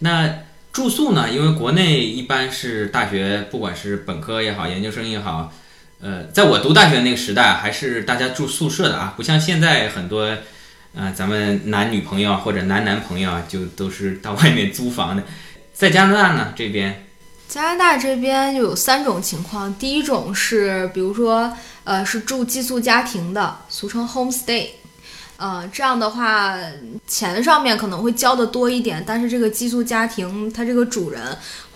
[0.01, 0.40] 那
[0.72, 1.29] 住宿呢？
[1.31, 5.53] 因为国内一般是大学，不管是本科也好，研究生也好。
[6.01, 10.29] 呃，在我读大学那个时代，还是大家住宿舍的啊，不像现在很多，
[10.94, 15.24] 呃，咱们男女朋友或者男男朋友啊，就都是到外面租房的。
[15.72, 17.07] 在加拿大呢，这边，
[17.48, 24.68] 加拿大这边有三种情况，第一种是，比如说，呃，是住寄宿家庭的，俗称 homestay。
[25.38, 26.59] 呃，这样的话，
[27.07, 31.22] 钱上面可能会交的多一点，但是这个寄宿家庭，他这个主人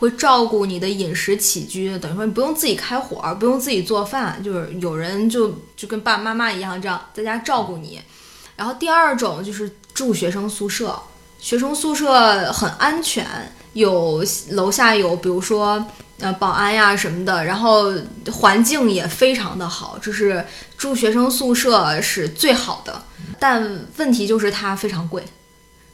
[0.01, 8.03] 会照顾你的饮食起居，等于说你不用自己开火，不用自己做饭，就是有人就就跟爸爸妈妈一样，这样在家照顾你。
[8.57, 11.01] 然后第二种就是住学生宿舍，
[11.39, 13.25] 学生宿舍很安全，
[13.75, 15.85] 有楼下有，比如说。
[16.21, 17.93] 呃，保安呀什么的，然后
[18.31, 20.45] 环境也非常的好，这是
[20.79, 23.03] 住学生宿舍是最好的，
[23.43, 25.25] 但问题就是它非常贵。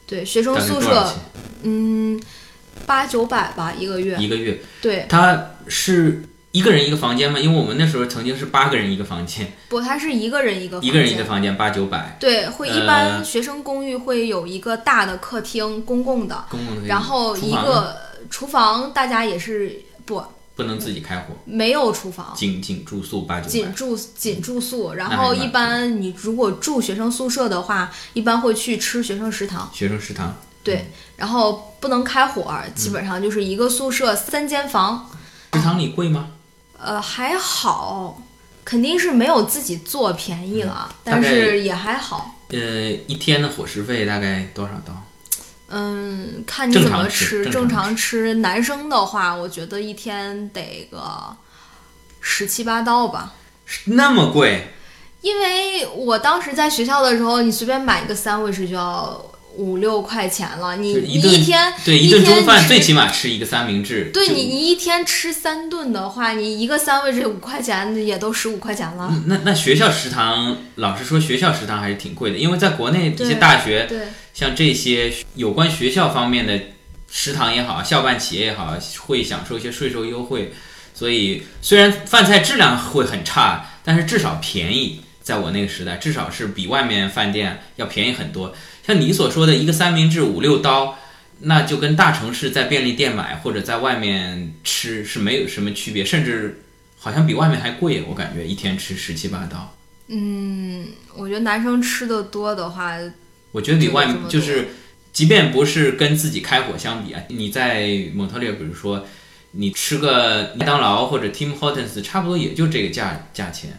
[0.05, 1.11] 对，学生宿舍，
[1.63, 2.21] 嗯，
[2.85, 4.15] 八九百吧一个月。
[4.19, 4.61] 一个月。
[4.79, 5.07] 对。
[5.09, 7.39] 它是一个人一个房间吗？
[7.39, 9.51] 因为我们那时候曾经是八个人一个房间。
[9.67, 10.79] 不，它是一个人一个。
[10.81, 12.15] 一个人一个房间，八九百。
[12.19, 16.45] 对，会一般学生公寓会有一个大的客厅，公共的。
[16.51, 16.87] 公共的。
[16.87, 17.97] 然后一个
[18.29, 19.81] 厨房，大家也是。
[20.05, 20.23] 不，
[20.59, 29.71] 不能自己开火，没有厨房，仅仅住宿八九仅住仅住宿，然后一般你如果住学生宿舍的话，一般会去吃学生食堂。
[29.73, 35.09] 学生食堂，对，然后不能开火，基本上就是一个宿舍三间房。
[35.53, 36.27] 食堂里贵吗？
[36.77, 38.21] 呃，还好，
[38.65, 42.35] 肯定是没有自己做便宜了，但是也还好。
[42.49, 44.93] 呃，一天的伙食费大概多少刀？
[45.69, 47.49] 嗯，看你怎么吃。
[47.49, 51.35] 正常吃，男生的话，我觉得一天得个
[52.19, 53.33] 十七八刀吧。
[53.85, 54.73] 那么贵？
[55.21, 59.21] 因为我当时在学校的时候，你随便买一个三卫士就要
[59.59, 60.77] 五六块钱了。
[60.77, 64.09] 你你一天对一顿中饭最起码吃一个三明治。
[64.15, 69.13] 对你，你一天吃三顿的话，你一个三位这五块钱也都十五块钱了。
[69.25, 73.99] 那那学校食堂，老实说，学校食堂还是挺贵的，因为在国内一些大学，对，
[74.33, 76.57] 像这些有关学校方面的
[77.11, 78.73] 食堂也好，校办企业也好，
[79.05, 80.53] 会享受一些税收优惠，
[80.93, 85.01] 所以虽然饭菜质量会很差，但是至少便宜。
[85.29, 88.55] 在我那个时代，至少是比外面饭店要便宜很多。
[88.83, 90.97] 像你所说的一个三明治五六刀，
[91.41, 96.63] 那就跟大城市在便利店买或者在外面吃是没有什么区别，甚至
[96.97, 98.03] 好像比外面还贵。
[98.09, 99.75] 我感觉一天吃十七八刀。
[100.07, 102.97] 嗯我觉得男生吃的多的话，
[103.51, 104.69] 我觉得比外面就是，
[105.13, 109.05] 即便不是跟自己开火相比啊，你在蒙特利尔，比如说
[109.51, 113.69] 你吃个麦当劳或者 Tim Hortons，差不多也就这个价价钱，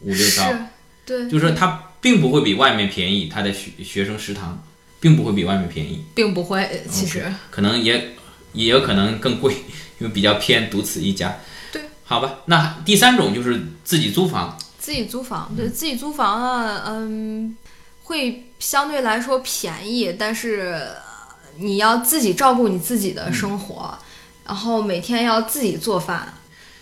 [0.00, 0.58] 五六刀，是，
[1.06, 4.62] 对，就是说它并不会比外面便宜，它的学学生食堂
[5.00, 7.32] 并不会比外面便宜，并不会，其实。
[7.50, 8.14] 可能也
[8.52, 9.54] 也有可能更贵，
[10.00, 11.38] 因为比较偏独此一家。
[11.72, 17.56] 对，好吧，那第三种就是自己租房，自己租房，对自己租房啊，嗯，
[18.04, 23.96] 会相对来说便宜，但是呃你要自己照顾你自己的生活，
[24.44, 26.34] 然后每天要自己做饭。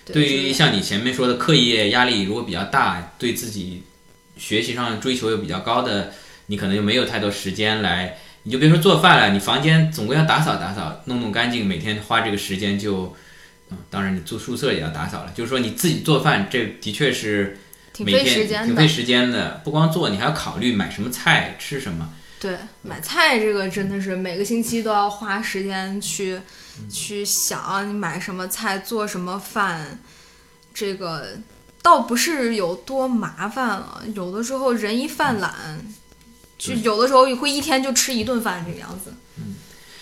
[0.06, 3.82] 对于像你前面说的课业压力如果比较大，对自己
[4.36, 6.12] 学习上追求又比较高的，
[6.46, 13.16] 你可能就没有太多时间来，你就别说做饭了，你房间总归要打扫打扫，弄弄干净，每天花这个时间就，
[13.70, 17.58] 嗯，当然你住宿舍也要打扫了，就是说你自己做饭，这的确是
[17.92, 18.88] 挺费每天时间的挺费。
[18.88, 22.12] 时间的，不光做，你还要考虑买什么菜，吃什么。
[22.40, 26.38] 对，买菜这个真的是每个星期都要花时间去、
[26.90, 29.98] 去想你买什么菜，做什么饭，
[30.74, 31.38] 这个
[31.84, 35.52] 倒不是有多麻烦了，有的时候人一犯懒，
[36.56, 39.12] 就有的时候会一天就吃一顿饭这个样子。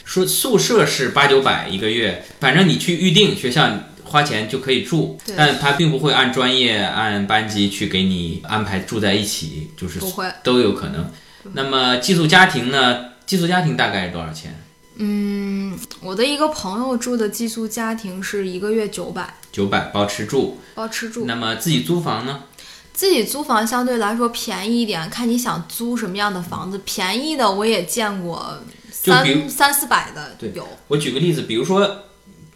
[0.05, 3.69] 说宿舍是八九百一个月，反正你去预定学校
[4.05, 11.11] 花钱就可以住对，但他并不会按专业按班级去给你安排住在一起，就是不会都有可能。
[11.55, 13.07] 那么寄宿家庭呢？
[13.27, 14.62] 寄宿家庭大概是多少钱？
[14.97, 20.59] 嗯，我的一个朋友住的寄宿家庭是一个月九百，九百包吃住。
[20.75, 21.25] 包吃住。
[21.25, 22.45] 那么自己租房呢？
[22.93, 26.79] 自己租房相对来说便宜一点，看你想租什么样的房子。
[26.85, 30.69] 便宜的我也见过三三四百的对有。
[30.89, 32.03] 我举个例子，比如说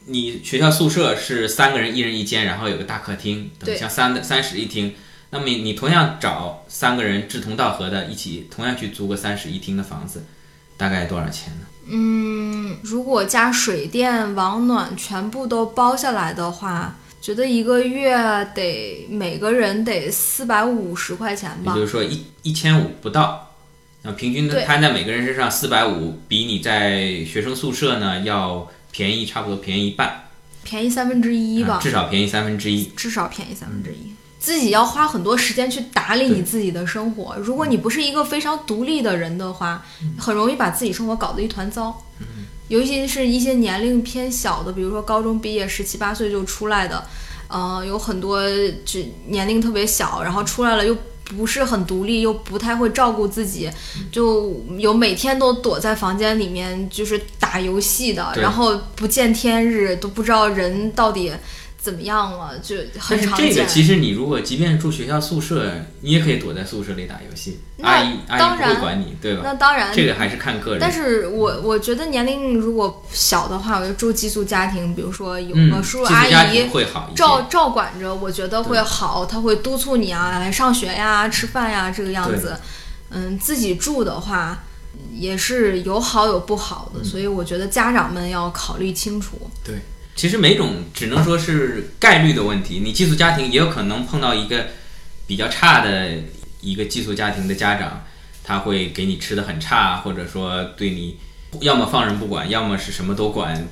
[0.05, 4.95] 你学校宿舍是三个人，一人一间，然后有个大客厅，等对像三的三室一厅。
[5.31, 10.25] 那么你你同样找三个人志同道合的，一起同样去租个三室一厅的房子，
[10.77, 11.67] 大概多少钱呢？
[11.89, 18.17] 嗯，如果加水电、网暖全部都包下来的话，觉得一个月
[18.55, 21.87] 得每个人得四百五十块钱吧也就。
[21.87, 23.53] 是说一一千五不到，
[24.03, 30.29] 那平均摊在每个人身上四百五，比你在学生宿舍呢要便宜差不多便宜一半，
[30.65, 32.85] 便宜三分之一吧啊，至少便宜三分之一。
[32.97, 34.13] 至少便宜三分之一。
[34.47, 37.35] 自己要花很多时间去打理你自己的生活。
[37.41, 39.85] 如果你不是一个非常独立的人的话，
[40.17, 42.01] 很容易把自己生活搞得一团糟。
[42.69, 47.05] 尤其是一些年龄偏小的，比如说高中毕业十七八岁就出来的，
[47.49, 48.41] 呃，有很多
[48.85, 53.69] 就年龄特别小，然后出来了又不是很独立，又不太会照顾自己，
[54.13, 61.33] 就有每天都躲在房间里面就是打游戏的，然后不见天日，都不知道人到底
[61.87, 63.55] 怎么样了，就很常见。
[63.55, 69.43] 这个其实你如果即便住学校宿舍，你也可以躲在宿舍里打游戏，那阿姨阿姨不当然会管你，对吧？
[69.45, 70.81] 那当然，这个还是看个人。
[70.81, 77.13] 但是我我觉得年龄如果小的话，我就住寄宿家庭，比如说有嗯，个叔叔阿姨会好。
[77.15, 82.57] 照照管着，我觉得会好，他会督促你啊，来上学呀、吃饭呀这个样子。
[83.11, 84.65] 嗯，自己住的话
[85.15, 89.49] 也是有好有不好嗯的，所以我觉得家长们要考虑清楚。
[90.17, 94.67] 其实每种只能说是概率的问题，你寄宿家庭也有可能碰到一个
[95.27, 96.15] 比较差的
[96.63, 98.03] 一个寄宿家庭的家长，
[98.43, 101.19] 他会给你吃的很差，或者说对你
[101.61, 103.69] 要么放任不管，要么是什么都管。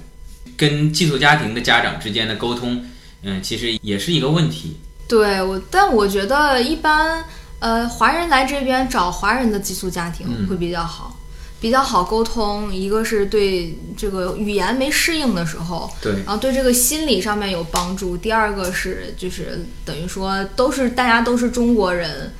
[0.56, 2.84] 跟寄宿家庭的家长之间的沟通，
[3.22, 4.76] 嗯，其实也是一个问题。
[5.08, 7.24] 对我，但我觉得一般，
[7.58, 11.13] 呃，华人来这边找华人的寄宿家庭嗯会比较好，
[11.64, 12.70] 比较好沟通。
[12.70, 18.18] 一个是对这个语言没适应的时候，对，然后对这个心理上面有帮助。
[18.18, 22.34] 第二个是就是等于说都是大家都是中国人，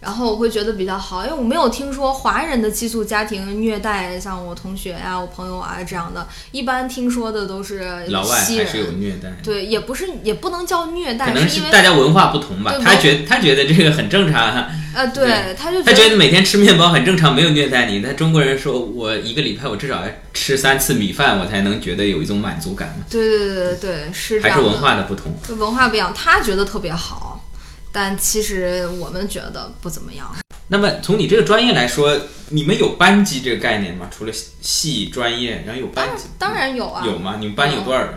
[0.00, 8.92] 然后我会觉得比较好，因为我没有听说华人的寄宿家庭虐待像我同学呀、我朋友啊这样的，一般听说的都是老外还是有。
[8.92, 9.32] 虐待。
[9.42, 18.00] 对，也不是，也不能叫虐待，可能是因为大家文化不同吧，他觉他觉得这个很正常啊，呃，对，他就他觉得每天吃面包很正常，没有虐待你。
[18.00, 23.04] 但中国人说我一个礼拜我至少要吃三次米饭，我才能觉得有一种满足感嘛。
[23.10, 24.40] 对对对对对，是。
[24.40, 25.34] 还是文化的不同。
[25.58, 27.44] 文化不一样，他觉得特别好，
[27.92, 30.34] 但其实我们觉得不怎么样。
[30.68, 32.18] 那么从你这个专业来说，
[32.48, 34.08] 你们有班级这个概念吗？
[34.10, 34.32] 除了
[34.62, 36.24] 系专业，然后有班级？
[36.38, 37.04] 当然有啊。
[37.06, 37.36] 有吗？
[37.38, 38.14] 你们班有多少人？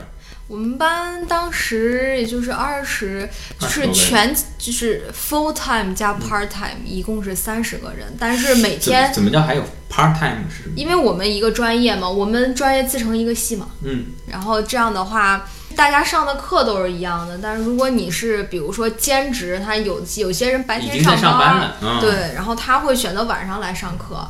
[0.50, 3.30] 我们班当时也就是二十，
[3.60, 8.16] 就是全就是 full time 加 part time，一共是三十个人。
[8.20, 10.72] 但是每天怎么叫还有 part time 是？
[10.76, 13.68] 因为我们一个专业嘛，我们专业自成一个系嘛。
[13.84, 14.08] 嗯。
[14.26, 17.38] 然后这样的话，大家上的课都是一样的。
[17.38, 24.28] 但是如果你是比如说兼职，他有有些人白天上班，对，然后他会选择晚上来上课。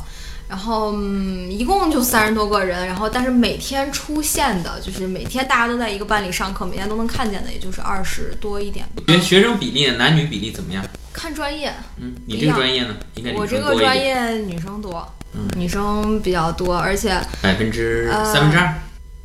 [0.50, 8.84] 然后嗯，一共就三十多个人，然后但是每天出现的，就是每天大家都在一个班里上课，每天都能看见的，也就是二十多一点。
[9.06, 10.84] 学学生比例，男女比例怎么样？
[11.12, 11.72] 看专业。
[11.98, 12.96] 嗯，你这个专业呢？
[13.14, 18.74] 应该我这个专业女生多，嗯，女生比较多，而且百分之三分之二，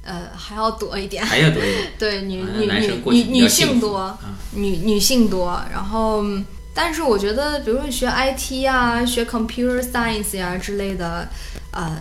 [0.04, 1.92] 呃，还要多一点，还要多一点。
[1.98, 4.16] 对，女女女女女性多，
[4.52, 6.24] 女女性多，然后。
[6.76, 11.26] 但是我觉得，比如说你学 IT 啊，学 Computer Science 呀之类的，
[11.72, 11.98] 呃，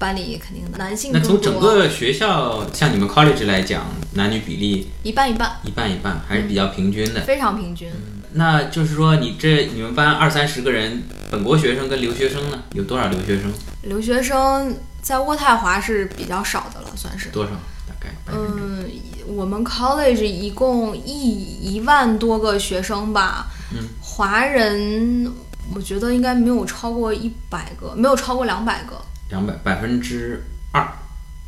[0.00, 7.88] 班里肯定的男性那从整个学校，像你们 College 来讲，男女比例一半一半，一半一半，还是比较平均的，非常平均。
[8.32, 13.52] 那就是说，你这你们班二三十个人，本国学生跟留学生呢，有多少留学生？
[13.82, 17.52] 留学生在渥太华是比较少的了，算是多少？
[17.86, 18.08] 大概？
[18.32, 18.84] 嗯，
[19.28, 23.46] 我们 College 一共一一万多个学生吧。
[23.72, 23.88] 嗯。
[24.00, 25.30] 华人，
[25.74, 28.96] 我觉得应该没有超过一百个，没有超过两百个，
[29.30, 30.42] 两百百分之
[30.72, 30.86] 二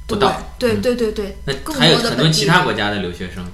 [0.06, 0.32] 不到。
[0.58, 1.38] 对对对对。
[1.44, 3.44] 那还有很多其他国家的留学生。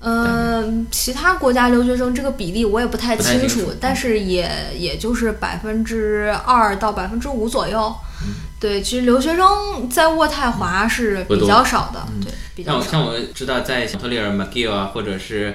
[0.00, 7.94] 嗯，其他国家留学生这个比例我也不太清楚，但是也也就是百分之二到百分之五左右。
[8.58, 12.06] 对，其实留学生在渥太华是比较少的。
[12.22, 12.90] 对，比较少。
[12.90, 15.54] 像我知道，在小特里尔、McGill 啊，或者是。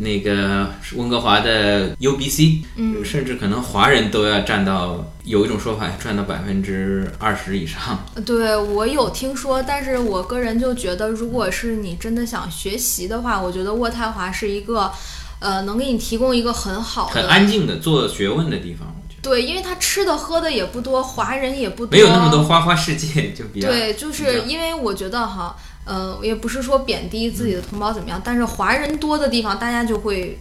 [0.00, 8.06] 那个温哥华的 UBC，嗯，甚至可能华人都要占到，有一种说法占到百分之二十以上。
[8.24, 14.92] 对我有听说，但是我个人就觉得，如果是你真的想学习的话，我觉得渥太华是一个，
[15.40, 18.94] 呃，能给你提供一个很好的、很安静的做学问的地方。
[19.20, 25.56] 对，因为他吃的喝的也不多，华人也不多，没有那么多花花世界，就比较对，就是因为我觉得哈。
[25.88, 30.38] 呃，也不是说贬低自己的同胞怎么样，但是华人多的地方，大家就会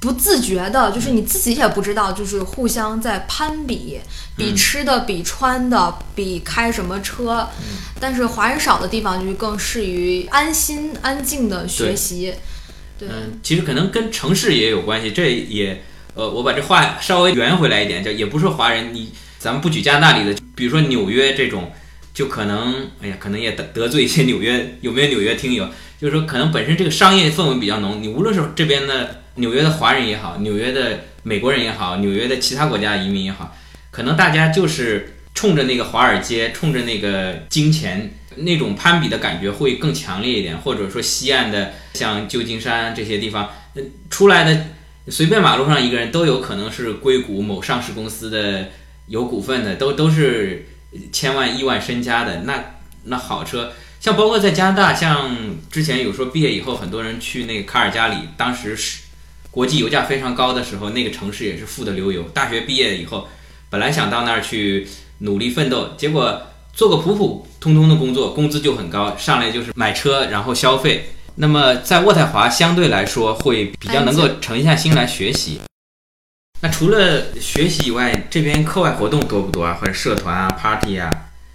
[0.00, 3.98] 不自觉的，就是你自己也不知道，就是互相在攀比，
[4.36, 7.48] 比吃的，比穿的，比开什么车。
[7.98, 12.32] 但是华人少的地方，就更适于安心、安静的学习。
[12.96, 15.10] 对，嗯，其实可能跟城市也有关系。
[15.10, 15.82] 这也，
[16.14, 21.72] 呃，我把这话稍微圆回来一点，就也不是华人，你咱们不举加拿大里的，比如说纽约这种。
[22.14, 25.68] 就可能，哎呀，可能也得得罪一些纽约有没有纽约听友？
[26.00, 28.00] 就是说，可能本身这个商业氛围比较浓。
[28.00, 33.56] 你无论是这边的纽约的华人也好，纽约的美国人也好，纽约的其他国家移民也好，
[33.90, 40.56] 可能大家就是冲着那个华尔街，冲着那个金钱，那种攀比的感觉会更强烈一点。
[40.56, 43.50] 或者说，西岸的像旧金山这些地方，
[44.08, 44.66] 出来的
[45.08, 48.68] 随便马路上一个人都有可能是硅谷某上市公司的
[49.08, 50.66] 有股份的，都都是。
[51.12, 55.30] 千万亿万身家的那那好车，像包括在加拿大，像
[55.70, 59.02] 之前有说毕业以后很多人去那个卡尔加里，当时是
[59.50, 62.22] 国际油价非常高的时候，那个城市也是富得流油。
[62.34, 63.28] 大学毕业以后，
[63.70, 64.86] 本来想到那儿去
[65.18, 66.42] 努力奋斗，结果
[66.72, 71.10] 做个普普通通的工作，工资就很高，上来就是买车然后消费。
[71.36, 75.60] 那么在渥太华相对来说会比较能够沉下心来学习。
[76.60, 79.76] 那除了学习以外，这边课外活动多不多啊？
[79.78, 81.10] 或者社团啊、party 啊，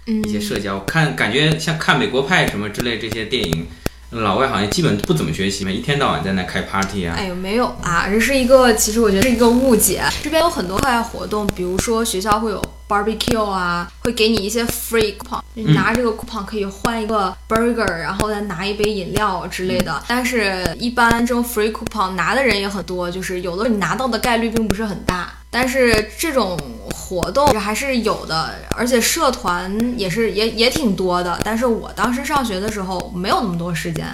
[0.06, 0.78] 一些社交。
[0.80, 3.66] 看，感觉像看美国派什么之类这些电影，
[4.10, 7.16] 老外好像基本不怎么学习嘛，一天到晚在那开 party 啊。
[7.18, 10.04] 哎呦，没有啊，这是一个，其实我觉得是一个误解。
[10.22, 12.62] 这边有很多课外活动，比如说学校会有。
[12.90, 20.02] Barbecue 啊，会给你一些 free coupon，你拿这个 coupon 可以换一个 burger，然后再拿一杯饮料之类的。
[20.08, 25.32] 但是，一般这种 free coupon 拿的人也很多，就是有的你拿到的概率并不是很大。
[25.52, 26.56] 但是这种
[26.92, 31.38] 活动还是有的，而且社团也是也也挺多的。
[31.44, 34.06] 但是我当时上学的时候没有那么多时间，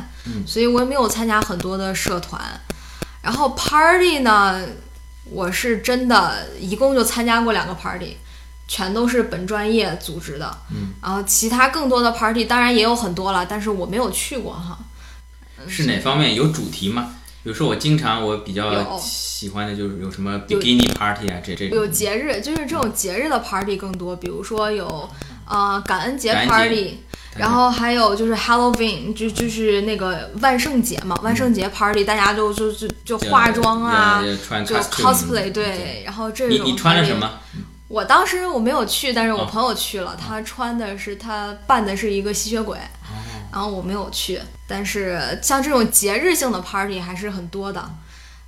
[0.47, 2.41] 所以我也没有参加很多的社团。
[3.21, 4.63] 然后 party 呢，
[5.31, 8.17] 我是真的一共就参加过两个 party。
[8.69, 14.79] 全都是本专业组织的，嗯，然后其他更多的 party 当然也有很多了，但是我没有去过哈。
[15.69, 16.35] 是哪方面？
[16.35, 17.15] 有主题吗？
[17.43, 21.77] 比如说我经常我比较喜欢的就是有什么有 bikini party 啊，这这种。
[21.77, 25.09] 有节日，就是这种节日的 party 更多，比如说有
[25.49, 26.99] 呃感恩节 party，
[27.37, 34.21] 然后还有就是 Halloween，就就是那个万圣节嘛，万圣节 party，大家就就就就化妆啊
[34.67, 37.31] 就 cosplay，对，然后这种你你穿了什么？
[37.89, 43.15] 我当时我没有去，但是我哦朋友去了，他穿的是他扮的是一个吸血鬼，哦
[43.53, 44.41] 然后我没有去。
[44.67, 47.89] 但是像这种节日性的 party 还是很多的。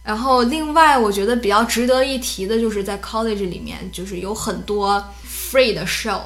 [0.02, 6.20] 然后另外我觉得比较值得一提的就是在 college 里面，就是有很多 free 的 show，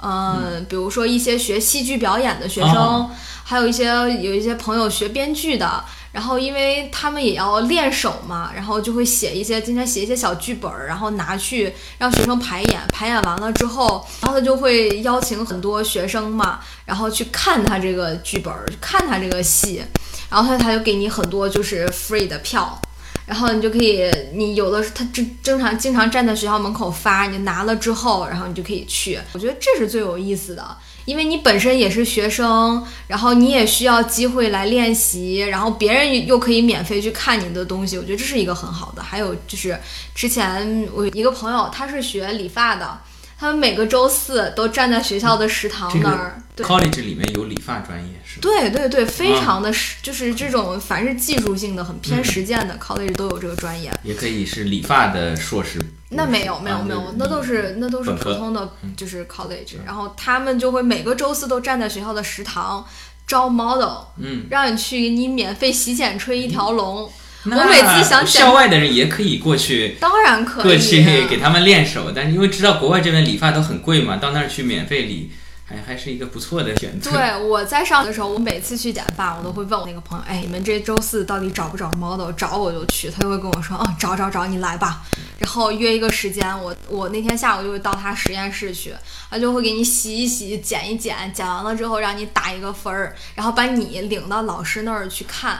[0.00, 3.10] 嗯，比如说一些学戏剧表演的学生，哦
[3.42, 3.86] 还有一些
[4.22, 5.84] 有一些朋友学编剧的，
[6.14, 19.82] 然后因为他们也要练手嘛，然后就会写一些经常写一些小剧本儿，然后拿去让学生排演，排演完了之后，然后他就会邀请很多学生嘛，然后去看他这个剧本，看他这个戏，
[20.30, 22.80] 然后他他就给你很多就是 free 的票。
[23.26, 29.18] 然后你就可以，你有的他正正常经常站在学校门口发，你拿了之后，然后你就可以去。
[29.32, 39.02] 我觉得这是最有意思的，因为你本身也是学生，然后你也需要机会来练习，然后别人又可以免费去看你的东西，我觉得这是一个很好的。
[39.02, 39.78] 还有就是
[40.14, 42.98] 之前我一个朋友，他是学理发的，
[43.38, 46.64] 他们每个周四都站在学校的食堂那儿，对。
[46.64, 48.42] college 里面有理发专业是吧？
[48.42, 53.92] 对对对，非啊常的实，就是这种凡是技术性的、很偏实践的 college 都有这个专业。
[54.02, 55.80] 也可以是理发的硕士。
[56.10, 62.86] 那没有没有啊没有，那都是那都是普通的，就是 college，然后他们就会每个周四都站在学校的食堂
[63.26, 67.02] 招 model，嗯，让你去给你免费洗剪吹一条龙。
[67.02, 69.96] 那我每次想剪校外的人也可以过去。
[70.00, 75.30] 当然可以过以，去给他们练手，但是因为知道国外这边理发都很贵嘛，到那儿去免费理，
[75.66, 77.10] 还还是一个不错的选择。
[77.10, 82.32] 对，我在上的时候，我每次去剪发，我都会问我那个朋友，哎，你们这周四到底找不找 model？
[82.32, 85.02] 找我就去，他就会跟我说，哦，找找找，你来吧。
[85.38, 88.94] 然后约一个时间，我我那天下午就会到他实验室去，
[89.30, 95.58] 他就会给你洗一洗、剪一剪，剪完了之后让你打一个分儿，然后把你领到老师那儿去看。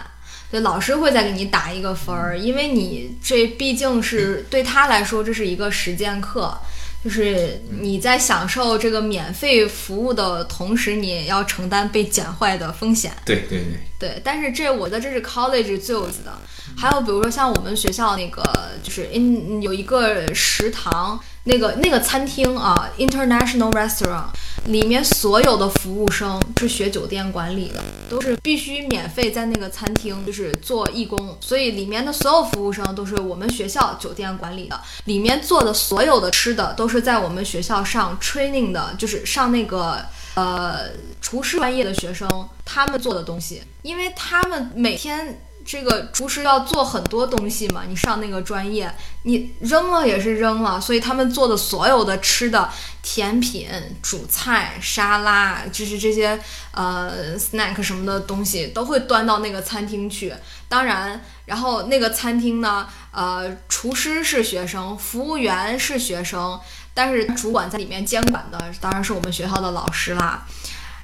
[0.51, 6.57] 对，老师会再给你打一个分儿，因为你这毕竟是对他来说这是一个实践课，
[7.05, 13.13] 就是你在享受这个免费服务的同时，你也要承担被剪坏的风险。
[13.25, 13.59] 对对
[13.99, 16.33] 对，对，但是这我的这是 college 最有意思的。
[16.77, 18.43] 还有比如说像我们学校那个，
[18.83, 24.27] 就是 in 有一个食堂，那个那个餐厅啊，international restaurant，
[24.67, 40.05] 里面所有的服务生是学酒店管理的，都是必须免费在那个餐厅就是做义工，所以里面的所有服务生都是我们学校酒店管理的，里面做的所有的吃的都是在我们学校上 training 的，就是上那个。
[40.37, 40.91] 呃，
[41.21, 42.29] 厨师专业的学生
[42.65, 52.69] 他们做的东西，因为他们每天这个厨师要做很多东西嘛，你上那个专业，你扔了也是扔了，所以他们做的所有的吃的
[53.03, 53.69] 甜品、
[54.03, 56.39] 主菜、沙拉，就是这些
[56.73, 60.35] 呃 snack 什么的东西，都会端到那个餐厅去。
[60.69, 66.61] 当然，然后那个餐厅呢，呃，厨师是学生，服务员是学生。
[66.97, 70.47] 但是主管在里面监管的当然是我们学校的老师啦。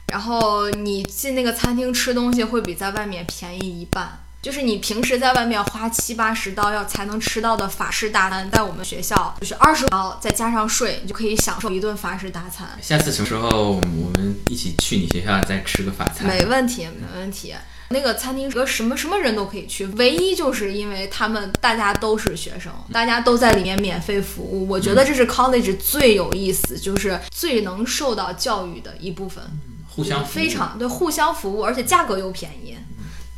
[0.07, 12.67] 然后你进那个餐厅吃东西会比在外面便宜一半，就是你平时在外面花七八十刀要才能吃到的法式大餐，在我们学校就是二十刀，再加上税，你就可以享受一顿法式大餐。
[12.81, 16.27] 下次什么时候我们一起去你学校再吃个法餐？
[16.27, 17.55] 没问题，没问题。
[17.91, 24.67] 那个餐厅和什么什么人都可以去，唯一就是因为他们大家都是学生，大家都在里面免费服务。
[24.69, 29.45] 我觉得这是 college 最有意思，就是最能受到教育的一部分，
[29.89, 32.75] 互相服务非常对，互相服务，而且价格又便宜。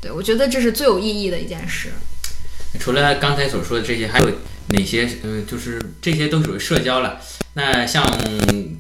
[0.03, 1.92] 对，我觉得这是最有意义的一件事。
[2.80, 4.28] 除了刚才所说的这些，还有
[4.70, 5.09] 哪些？
[5.22, 7.20] 嗯，就是这些都属于社交了。
[7.55, 8.05] 那像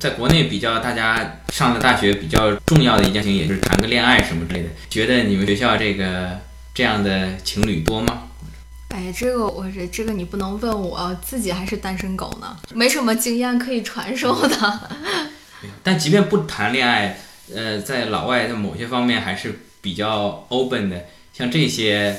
[0.00, 4.68] 在国内比较，大家上了大学比较重要的一件事情，也就是谈个恋爱什么之类的。
[4.90, 6.40] 觉得你们学校这个
[6.74, 8.24] 这样的情侣多吗？
[8.88, 14.90] 哎，这个我这这个你不能问我，自己还是单身狗呢，没什么经验可以传授的。
[15.84, 17.20] 但即便不谈恋爱，
[17.54, 21.04] 呃，在老外的某些方面还是比较 open 的。
[21.32, 22.16] 像这些，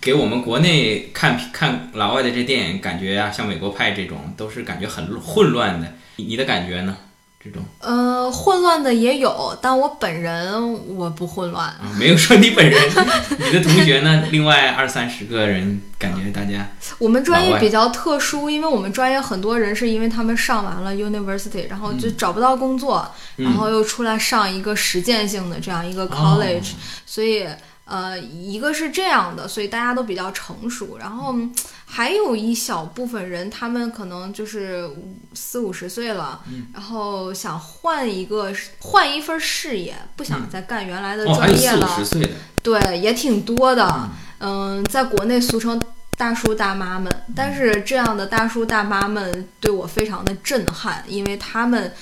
[0.00, 5.94] 给我们国内看看老外的这电影，感觉啊，像美国派这种，都是感觉很混乱的。
[6.16, 6.96] 你你的感觉呢？
[7.42, 11.64] 这种呃，混乱的也有，但我本人我不混乱。
[11.66, 12.78] 啊，没有说你本人，
[13.38, 14.24] 你的同学呢？
[14.30, 16.68] 另外二三十个人，感觉大家
[16.98, 26.72] 我们专业比较特殊，因为我们专业很多人是因为他们上完了 university，然后就找不到工作，然后又出来上一个实践性的这样一个 college，、
[27.06, 27.46] 所以。
[27.90, 31.52] 呃，一个是这样的，所以大家都比较成熟，然后嗯
[31.86, 34.88] 还有一小部分人，他们可能就是
[35.34, 36.40] 四五十岁了，
[36.72, 41.96] 然后想换一个换一份事业，不想再干原来的哦，还有四五专业了。
[41.98, 42.30] 十岁的，
[42.62, 44.08] 对，也挺多的。
[44.38, 45.82] 嗯，在国内俗称
[46.16, 51.92] 大叔大妈们，但是这样的大叔大妈们对我非常的震撼，因为他们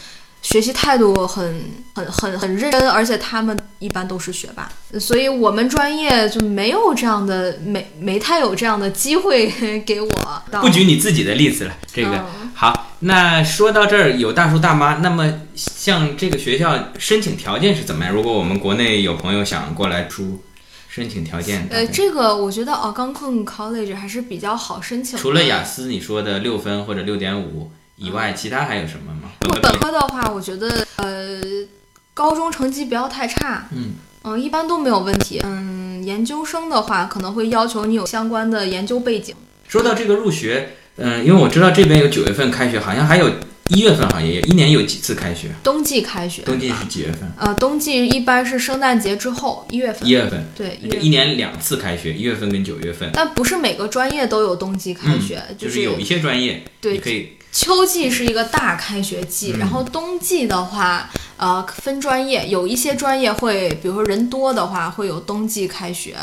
[0.41, 1.63] 学习态度很
[1.95, 9.51] 很很很认真，而且他们一般都是学霸，所以我们专业就没有这样的没没太有这样的机会
[9.85, 10.09] 给我。
[10.61, 12.11] 不举你自己的例子了，这个、
[12.41, 12.87] 嗯好。
[13.01, 18.13] 那说到这儿有大叔大妈，那么像这个学校申请条件是怎么样？
[18.13, 20.43] 如果我们国内有朋友想过来读，
[20.89, 25.23] 申请条件，呃，这个我觉得 Algonquin College 还是比较好申请的。
[25.23, 29.31] 除了雅思你说的六分或者六点五以外，其他还有什么吗？
[29.43, 31.41] 如果本科的话，我觉得呃，
[32.15, 35.41] 高中成绩不要太差，嗯嗯，一般都没有问题。
[35.45, 39.35] 嗯，研究生的话，可能会要求你有相关的研究背景。
[39.67, 43.31] 说到这个入学，嗯、因为我知道这边有九月份开学，好像还有
[43.69, 45.49] 一月份，好像也有，一年有几次开学？
[45.63, 47.31] 冬季开学，冬季是几月份？
[47.37, 53.11] 呃，冬季一般是圣诞节之后一月份，一月份，对，一年两次开学，一月份跟九月份。
[53.13, 66.17] 但不是每个专业都有冬季开学，嗯就是有一些专业，对你可以秋季是一个大开学季，嗯然后冬季的话，呃，分专业，有一些专业会，比如说人多的话，会有冬季开学，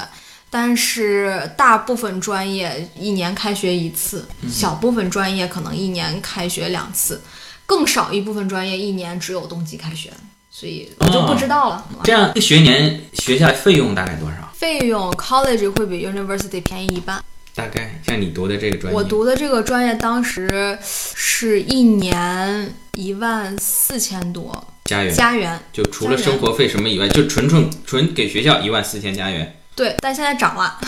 [0.50, 7.22] 但是大部分专业一年开学一次，嗯小部分专业可能一年开学两次，
[7.66, 10.14] 更少一部分专业一年只有冬季开学，
[10.52, 11.86] 所以我就不知道了。
[12.04, 14.38] 这样一学年学下来费用大概多少？
[14.54, 17.22] 费用 college 会比 university 便宜一半。
[17.56, 29.58] 大概像你读的这个专业，我读的这个专业当时是一年一万四千多家园，加元，就除了生活费什么以外，就纯纯纯给学校一万四千加元。
[29.74, 30.80] 对，但现在涨了。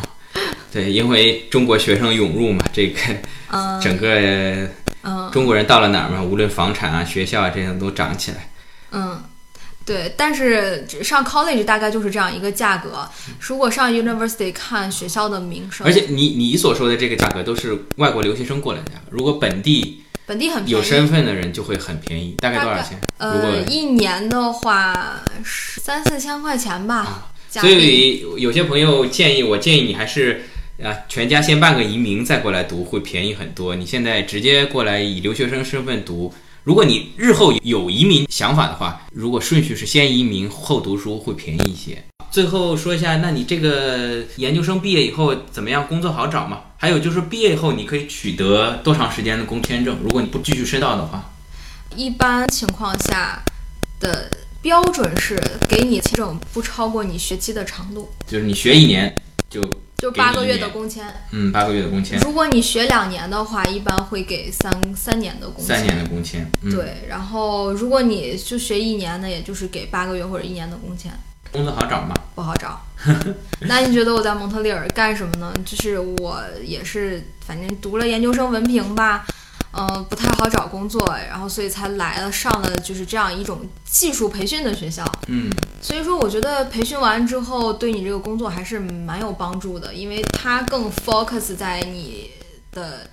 [0.70, 3.00] 对，因为中国学生涌入嘛，这个
[3.50, 3.80] 嗯。
[3.80, 4.68] 整个
[5.02, 5.30] 嗯。
[5.32, 8.50] 中国人到了哪儿嘛，无论房产啊、学校啊这些都涨起来。
[8.90, 9.22] 嗯，
[9.84, 13.08] 对，但是上 college 大概就是这样一个价格。
[13.40, 23.00] 如果上 university 看学校的名声，而且你你所说的这个价格都是外国留学生过来的价格，如果本地本地很便宜，有身份的人就会很便宜，大概多少钱？
[23.18, 27.32] 呃，一年的话是三四千块钱吧。
[27.50, 30.42] 加所以有些朋友建议我建议你还是
[30.82, 33.74] 啊全家先办个移民再过来读会便宜很多。
[33.76, 36.32] 你现在直接过来以留学生身份读，
[36.64, 42.02] 如果你日后有移民想法的话，如果顺序是先移民后读书会便宜一些。
[42.30, 45.86] 最后说一下，那你这个研究生毕业以后怎么样？
[45.88, 46.60] 工作好找吗？
[46.78, 49.98] 还有就是毕业以后你可以取得多长时间的工签证？
[50.02, 51.32] 如果你不继续深造的话，
[51.96, 53.42] 一般情况下
[53.98, 54.30] 的
[54.62, 55.36] 标准是
[55.68, 59.12] 给你签证不超过你学期的长度，就是你学一年
[59.50, 59.60] 就
[60.02, 61.06] 就八个月的工签。
[61.30, 65.76] 嗯八个月的工签，如果你学两年的话，一般会给三三年的工签。
[65.76, 66.50] 三年的工签。
[66.62, 71.12] 嗯，对，然后如果你就学一年的，也就是给八个月或者一年的工签，
[71.52, 72.16] 工作好找吗？
[72.34, 72.84] 不好找。
[73.68, 75.54] 那你觉得我在蒙特利尔干什么呢？
[75.64, 79.24] 就是我也是，反正读了研究生文凭吧，
[79.74, 85.04] 嗯、不太好找工作，然后所以才来了上了就是这样一种技术培训的学校。
[85.28, 85.50] 嗯。
[85.80, 92.30] 所以说，我觉得培训完之后，对你这个工作还是蛮有帮助的，因为它更 focus 在你
[92.70, 93.08] 的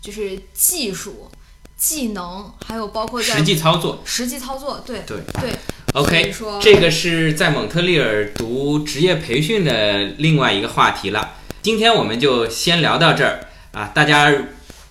[0.00, 1.30] 就是技术、
[1.76, 4.02] 技能，还有包括在实际操作。
[4.04, 4.82] 实际操作。
[4.84, 5.52] 对对对
[5.94, 11.34] OK，这个是在蒙特利尔读职业培训的另外一个话题了。
[11.62, 14.32] 今天我们就先聊到这儿啊，大家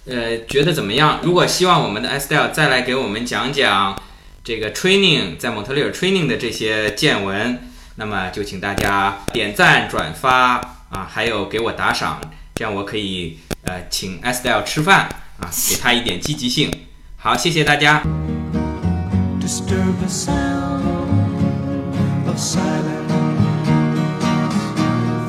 [0.09, 1.19] 呃，觉得怎么样？
[1.21, 3.93] 如果希望我们的 Estelle 再来给我们讲讲
[4.41, 7.59] 这个 training 在蒙特利尔 training 的这些见闻，
[7.95, 12.21] 那么就请大家点赞、转发啊，还有给我打赏，
[12.55, 15.09] 这样我可以呃请 Estelle 吃饭
[15.41, 16.71] 啊，给他一点积极性。
[17.17, 18.01] 好，谢谢大家。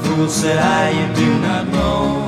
[0.05, 2.28] Fool said you do not know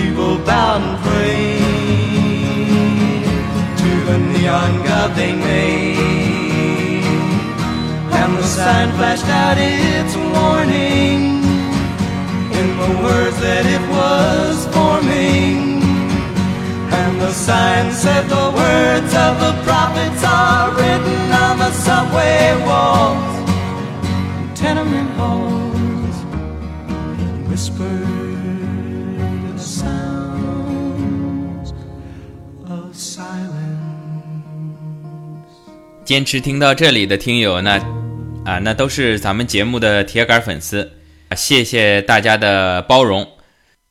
[0.00, 1.60] The people bowed and prayed
[3.80, 7.04] to the neon god they made.
[8.18, 11.44] And the sign flashed out its warning
[12.58, 15.82] in the words that it was forming.
[17.00, 23.34] And the sign said the words of the prophets are written on the subway walls,
[24.58, 24.99] tenement
[36.10, 37.78] 坚持听到这里的听友那，
[38.44, 40.90] 啊，那都是咱们节目的铁杆粉丝，
[41.36, 43.24] 谢谢大家的包容。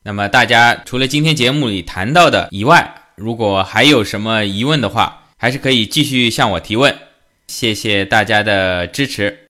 [0.02, 6.94] 那么大家除了今天节目里谈到的以外，如果还有什么疑问的话，还是可以继续向我提问。
[7.46, 9.48] 谢谢大家的支持。